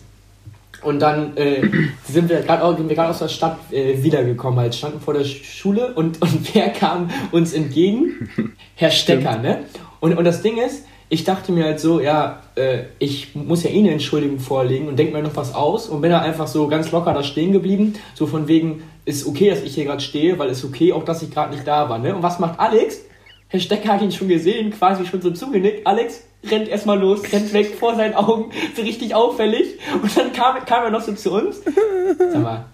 [0.83, 1.61] Und dann äh,
[2.07, 6.55] sind wir gerade aus der Stadt äh, wiedergekommen, halt standen vor der Schule und, und
[6.55, 8.29] wer kam uns entgegen?
[8.75, 9.65] Herr Stecker, ne?
[9.99, 13.71] Und, und das Ding ist, ich dachte mir halt so, ja, äh, ich muss ja
[13.71, 16.67] eh eine Entschuldigung vorlegen und denke mir noch was aus und bin da einfach so
[16.67, 20.37] ganz locker da stehen geblieben, so von wegen, ist okay, dass ich hier gerade stehe,
[20.37, 22.15] weil es okay, auch dass ich gerade nicht da war, ne?
[22.15, 23.01] Und was macht Alex?
[23.47, 25.87] Herr Stecker hat ihn schon gesehen, quasi schon so zugenickt.
[25.87, 29.77] Alex, rennt erstmal los, rennt weg vor seinen Augen, so richtig auffällig.
[30.01, 31.61] Und dann kam, kam er noch so zu uns.
[31.63, 32.65] Sag mal,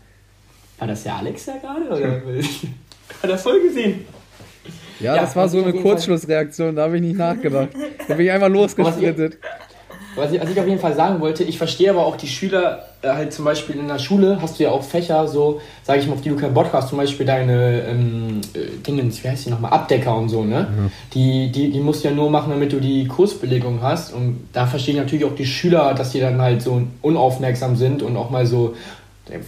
[0.78, 1.86] war das der Alex da gerade?
[1.88, 2.22] Oder
[3.24, 4.06] hat er voll gesehen?
[5.00, 7.70] Ja, ja das war so eine Kurzschlussreaktion, da habe ich nicht nachgedacht.
[8.08, 9.38] Da bin ich einfach losgesprintet.
[10.16, 12.86] Was ich, was ich auf jeden Fall sagen wollte, ich verstehe aber auch die Schüler,
[13.02, 16.08] äh, halt zum Beispiel in der Schule hast du ja auch Fächer, so, sage ich
[16.08, 19.46] mal, auf die du keinen Bock hast, zum Beispiel deine ähm, äh, Dingens, wie heißt
[19.46, 20.68] die nochmal, Abdecker und so, ne?
[20.70, 20.92] Mhm.
[21.14, 24.14] Die, die, die musst du ja nur machen, damit du die Kursbelegung hast.
[24.14, 28.02] Und da verstehe ich natürlich auch die Schüler, dass die dann halt so unaufmerksam sind
[28.02, 28.76] und auch mal so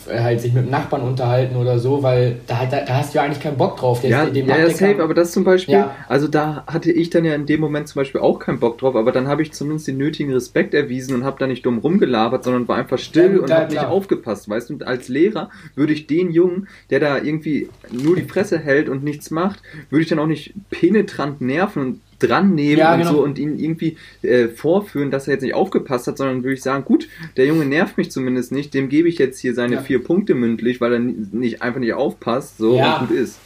[0.09, 3.23] halt sich mit dem Nachbarn unterhalten oder so, weil da, da, da hast du ja
[3.23, 4.01] eigentlich keinen Bock drauf.
[4.01, 5.95] Der, ja, dem ja, ja, safe, aber das zum Beispiel, ja.
[6.07, 8.95] also da hatte ich dann ja in dem Moment zum Beispiel auch keinen Bock drauf,
[8.95, 12.43] aber dann habe ich zumindest den nötigen Respekt erwiesen und habe da nicht dumm rumgelabert,
[12.43, 15.93] sondern war einfach still ja, und habe nicht aufgepasst, weißt du, und als Lehrer würde
[15.93, 19.61] ich den Jungen, der da irgendwie nur die Fresse hält und nichts macht,
[19.91, 23.11] würde ich dann auch nicht penetrant nerven und dran nehmen ja, und genau.
[23.11, 26.63] so und ihn irgendwie äh, vorführen, dass er jetzt nicht aufgepasst hat, sondern würde ich
[26.63, 29.82] sagen, gut, der Junge nervt mich zumindest nicht, dem gebe ich jetzt hier seine ja.
[29.82, 32.97] vier Punkte mündlich, weil er nicht einfach nicht aufpasst, so ja.
[32.97, 33.39] und gut ist.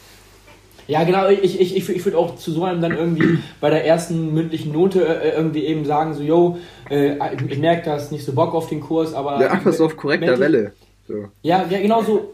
[0.88, 3.86] Ja, genau, ich, ich, ich, ich würde auch zu so einem dann irgendwie bei der
[3.86, 6.58] ersten mündlichen Note äh, irgendwie eben sagen, so, yo,
[6.90, 7.16] äh,
[7.48, 9.40] ich merke, da hast nicht so Bock auf den Kurs, aber.
[9.40, 10.74] Ja, einfach so auf korrekter Welle.
[11.08, 11.30] So.
[11.44, 12.34] Ja, ja genau so.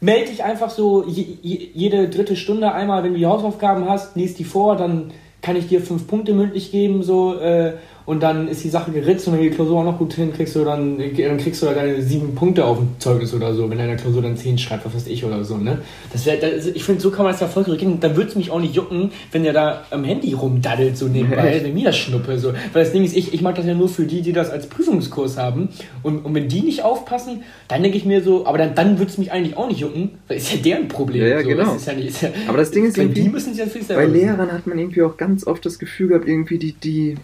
[0.00, 4.14] Meld dich einfach so je, je, jede dritte Stunde einmal, wenn du die Hausaufgaben hast,
[4.14, 5.10] lies die vor, dann
[5.40, 7.74] kann ich dir fünf Punkte mündlich geben, so, äh,
[8.08, 10.32] und dann ist die Sache geritzt und wenn du die Klausur auch noch gut hin
[10.32, 13.68] kriegst du dann, dann kriegst du da deine sieben Punkte auf dem Zeugnis oder so,
[13.68, 15.82] wenn deine Klausur dann zehn schreibt, was weiß ich oder so, ne?
[16.10, 18.00] Das wär, das, ich finde, so kann man das ja voll korrigieren.
[18.00, 21.60] Dann würde es mich auch nicht jucken, wenn der da am Handy rumdaddelt, so nebenbei,
[21.62, 22.54] wenn mir das schnuppe, so.
[22.72, 24.68] Weil das Ding ist, ich, ich mag das ja nur für die, die das als
[24.68, 25.68] Prüfungskurs haben.
[26.02, 29.10] Und, und wenn die nicht aufpassen, dann denke ich mir so, aber dann, dann würde
[29.10, 31.20] es mich eigentlich auch nicht jucken, weil ist ja deren Problem.
[31.24, 31.48] Ja, ja, so.
[31.48, 31.64] genau.
[31.64, 33.82] Das ist ja nicht, ja, Aber das Ding ist die irgendwie, müssen sich ja viel
[33.82, 34.14] bei selber wissen.
[34.14, 37.16] Lehrern hat man irgendwie auch ganz oft das Gefühl gehabt, irgendwie die, die,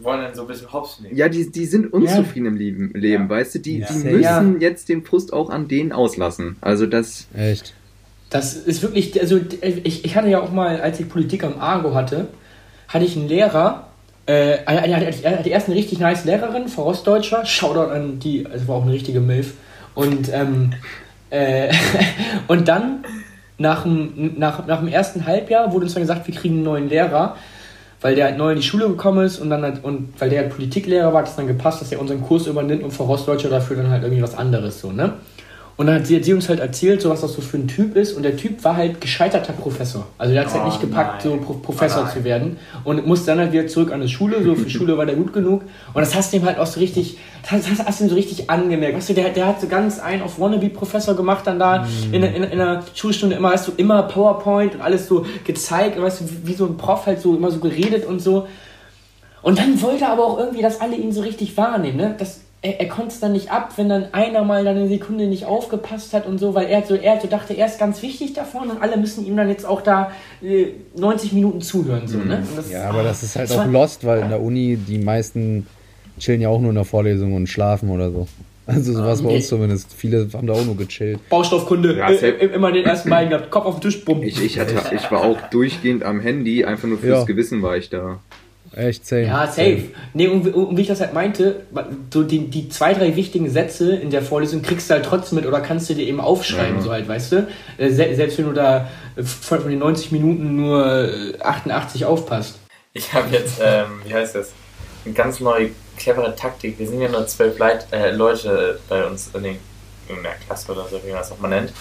[0.00, 1.16] Wollen dann so ein bisschen hops nehmen.
[1.16, 3.30] ja, die, die sind unzufrieden im Leben, Leben Ja.
[3.30, 3.58] weißt du?
[3.58, 3.86] Die, Ja.
[3.88, 4.20] die müssen
[4.60, 4.68] Ja.
[4.68, 6.56] jetzt den Frust auch an denen auslassen.
[6.60, 7.74] Also das, Echt.
[8.30, 9.40] Das ist wirklich, also
[9.84, 12.28] ich, ich hatte ja auch mal, als ich Politik am Argo hatte,
[12.86, 13.88] hatte ich einen Lehrer,
[14.26, 18.68] äh, er- er hatte erst eine richtig nice Lehrerin, Frau Ostdeutscher, Shoutout an die, also
[18.68, 19.54] war auch eine richtige Milf.
[19.94, 20.74] Und, ähm,
[21.30, 21.72] äh,
[22.48, 23.04] und dann,
[23.56, 26.88] nach dem, nach, nach dem ersten Halbjahr, wurde uns dann gesagt, wir kriegen einen neuen
[26.90, 27.36] Lehrer,
[28.00, 30.42] weil der halt neu in die Schule gekommen ist und dann hat, und weil der
[30.42, 33.50] halt Politiklehrer war, hat es dann gepasst, dass er unseren Kurs übernimmt und Frau Ostdeutscher
[33.50, 35.14] dafür dann halt irgendwie was anderes so, ne?
[35.78, 38.14] Und dann hat sie, uns halt erzählt, so was das so für ein Typ ist.
[38.14, 40.08] Und der Typ war halt gescheiterter Professor.
[40.18, 41.38] Also der hat es halt Oh nicht gepackt, nein.
[41.38, 42.56] so Pro Professor Oh zu werden.
[42.82, 44.42] Und musste dann halt wieder zurück an die Schule.
[44.42, 45.62] So für Schule war der gut genug.
[45.94, 47.16] Und das hast du ihm halt auch so richtig,
[47.48, 48.96] das hast, hast du ihm so richtig angemerkt.
[48.96, 52.42] Weißt du, der, der hat so ganz einen auf Wannabe-Professor gemacht, dann da in, in,
[52.42, 56.02] in einer Schulstunde immer, weißt du, immer PowerPoint und alles so gezeigt.
[56.02, 58.48] Weißt du, wie, wie so ein Prof halt so immer so geredet und so.
[59.42, 62.16] Und dann wollte er aber auch irgendwie, dass alle ihn so richtig wahrnehmen, ne?
[62.18, 65.26] Das, er, er konnte es dann nicht ab, wenn dann einer mal dann eine Sekunde
[65.26, 68.32] nicht aufgepasst hat und so, weil er so, er so dachte, er ist ganz wichtig
[68.32, 70.10] davon und alle müssen ihm dann jetzt auch da
[70.42, 72.38] äh, 90 Minuten zuhören, so, ne?
[72.48, 74.76] Und das, Ja, aber das ist halt das auch war- lost, weil in der Uni
[74.76, 75.66] die meisten
[76.18, 78.26] chillen ja auch nur in der Vorlesung und schlafen oder so.
[78.66, 79.36] Also sowas bei nee.
[79.36, 79.94] uns zumindest.
[79.94, 81.26] Viele haben da auch nur gechillt.
[81.30, 84.22] Baustoffkunde, Ja, äh, äh, immer den ersten beiden gehabt, Kopf auf den Tisch, bumm.
[84.22, 87.24] ich, ich, hatte, ich war auch durchgehend am Handy, einfach nur fürs Ja.
[87.24, 88.18] Gewissen war ich da.
[88.72, 89.22] Echt safe.
[89.22, 89.84] Ja, safe.
[90.14, 91.62] Nee, und, und wie ich das halt meinte,
[92.12, 95.46] so die, die zwei, drei wichtigen Sätze in der Vorlesung kriegst du halt trotzdem mit
[95.46, 96.82] oder kannst du dir eben aufschreiben, Ja.
[96.82, 97.46] so halt, weißt du?
[97.78, 102.58] Äh, se selbst wenn du da äh, von den 90 Minuten nur äh, 88 aufpasst.
[102.92, 104.52] Ich habe jetzt, ähm, wie heißt das?
[105.04, 106.78] Eine ganz neue, clevere Taktik.
[106.78, 109.56] Wir sind ja nur zwölf Leit äh, Leute bei uns in, den,
[110.08, 111.72] in der Klasse oder so, wie man das auch mal nennt.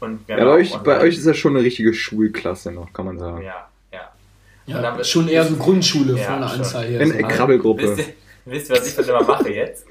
[0.00, 3.18] Und Ja, bei, euch, bei euch ist das schon eine richtige Schulklasse noch, kann man
[3.18, 3.42] sagen.
[3.42, 3.68] Ja,
[4.66, 4.80] ja.
[4.80, 6.50] Dann schon eher so Grundschule Ja, von der.
[6.50, 7.00] Anzahl her.
[7.00, 7.82] Äh, Krabbelgruppe.
[7.82, 9.86] Wisst ihr, wisst ihr, was ich dann immer mache jetzt?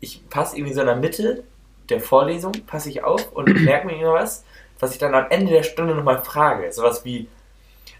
[0.00, 1.44] Ich passe irgendwie so in der Mitte
[1.90, 4.44] der Vorlesung, passe ich auf und merke mir irgendwas,
[4.78, 6.72] was ich dann am Ende der Stunde nochmal frage.
[6.72, 7.28] Sowas wie,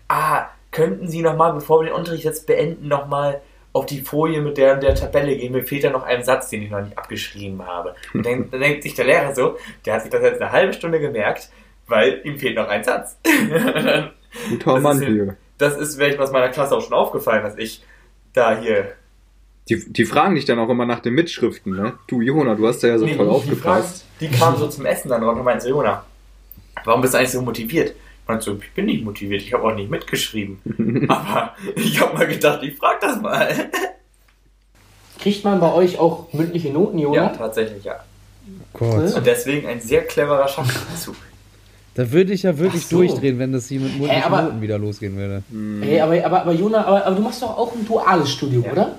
[0.09, 3.41] ah, könnten Sie nochmal, bevor wir den Unterricht jetzt beenden, nochmal
[3.73, 5.53] auf die Folie mit der, der Tabelle gehen?
[5.53, 7.95] Mir fehlt da noch ein Satz, den ich noch nicht abgeschrieben habe.
[8.15, 10.73] Und dann, dann denkt sich der Lehrer so, der hat sich das jetzt eine halbe
[10.73, 11.51] Stunde gemerkt,
[11.87, 13.19] weil ihm fehlt noch ein Satz.
[14.49, 15.37] Guter Mann hier.
[15.61, 17.83] Das ist vielleicht aus meiner Klasse auch schon aufgefallen, dass ich
[18.33, 18.93] da hier
[19.69, 21.95] Die, die fragen dich dann auch immer nach den Mitschriften, ne?
[22.07, 24.05] Du, Jona, du hast da ja so Nee, toll die aufgepasst.
[24.19, 26.05] Fragen, Die kamen so zum Essen dann raus und meinten so, Jona,
[26.85, 27.91] warum bist du eigentlich so motiviert?
[28.23, 30.59] Ich meinte so, ich bin nicht motiviert, ich habe auch nicht mitgeschrieben.
[31.09, 33.71] Aber ich habe mal gedacht, ich frag das mal.
[35.19, 37.29] Kriegt man bei euch auch mündliche Noten, Ja, Jona?
[37.29, 37.97] tatsächlich, ja.
[38.73, 39.15] Gott.
[39.15, 41.17] Und deswegen ein sehr cleverer Schachzug.
[41.95, 42.99] Da würde ich ja wirklich so.
[42.99, 45.43] durchdrehen, wenn das hier mit mündlichen aber- Noten wieder losgehen würde.
[45.85, 48.73] Hey, aber, aber, aber Jona, aber, aber du machst doch auch ein duales Studium, Ja.
[48.73, 48.99] oder?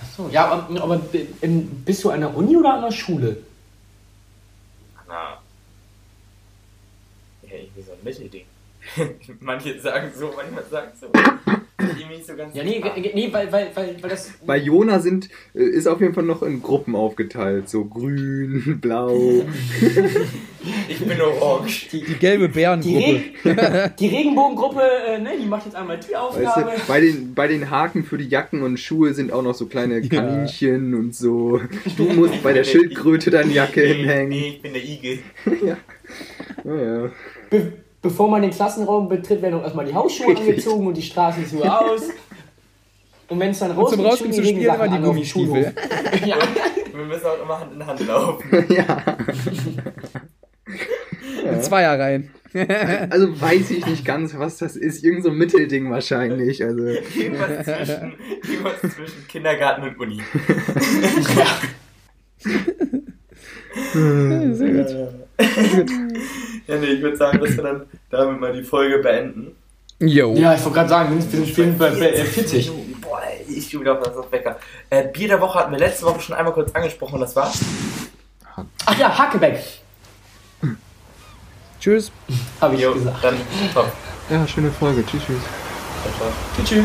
[0.00, 1.00] Achso, ja, aber, aber
[1.42, 3.38] ähm, bist du an der Uni oder an der Schule?
[5.08, 5.38] Na.
[7.42, 8.44] Ja, irgendwie so ein Mittelding.
[9.40, 11.08] Manche sagen so, manchmal sagen so.
[11.78, 12.82] Irgendwie nicht so ganz Ja, nee,
[13.14, 14.32] nee weil, weil, weil, weil das.
[14.46, 17.68] Bei Jona sind, äh, ist auf jeden Fall noch in Gruppen aufgeteilt.
[17.68, 19.44] So grün, blau.
[20.88, 21.88] Ich bin orange.
[21.92, 23.22] Die gelbe Die, Bärengruppe.
[23.44, 26.72] Reg die Regenbogengruppe, äh, ne, die macht jetzt einmal die Weißt Aufgabe.
[26.76, 29.66] du, bei den, bei den Haken für die Jacken und Schuhe sind auch noch so
[29.66, 30.08] kleine Ja.
[30.08, 31.60] Kaninchen und so.
[31.96, 34.28] Du musst bei der Schildkröte deine Jacke Nee, hinhängen.
[34.30, 35.18] nee, ich bin der Igel.
[35.64, 35.76] Ja,
[36.64, 37.10] ja.
[37.48, 37.72] Be
[38.06, 40.48] bevor man den Klassenraum betritt, werden auch erstmal die Hausschuhe Richtig.
[40.48, 42.02] angezogen und die Straßenschuhe aus.
[43.28, 45.74] Und wenn es dann Und zum Rausgehen zu spielen immer die Gummistiefel.
[45.74, 46.24] Schulhof.
[46.24, 46.36] ja.
[46.94, 48.66] Wir müssen auch immer Hand in Hand laufen.
[48.74, 49.16] ja.
[51.52, 52.30] In Zweierreihen.
[53.10, 55.04] Also weiß ich nicht ganz, was das ist.
[55.04, 56.64] Irgend so ein Mittelding wahrscheinlich.
[56.64, 58.14] Also, Irgendwas zwischen,
[58.48, 60.22] irgendwas zwischen Kindergarten und Uni.
[64.54, 65.90] Sehr gut.
[66.66, 69.56] Ja, nee, ich würde sagen, dass wir dann damit mal die Folge beenden.
[69.98, 70.34] Jo.
[70.34, 72.70] Ja, ich wollte gerade sagen, wir sind, sind bei bei, äh, 40.
[73.00, 74.58] Boah, ich stehe wieder auf das Wecker.
[74.90, 77.50] Äh, Bier der Woche hatten wir letzte Woche schon einmal kurz angesprochen, das war.
[78.84, 79.58] Ach ja, Hackebeck.
[81.80, 82.10] Tschüss.
[82.60, 83.22] Habe ich Jo, gesagt.
[83.22, 83.36] dann
[83.72, 83.92] top.
[84.28, 85.04] Ja, schöne Folge.
[85.06, 85.38] Tschüss, tschüss.
[86.56, 86.68] Tschüss.
[86.68, 86.84] tschüss.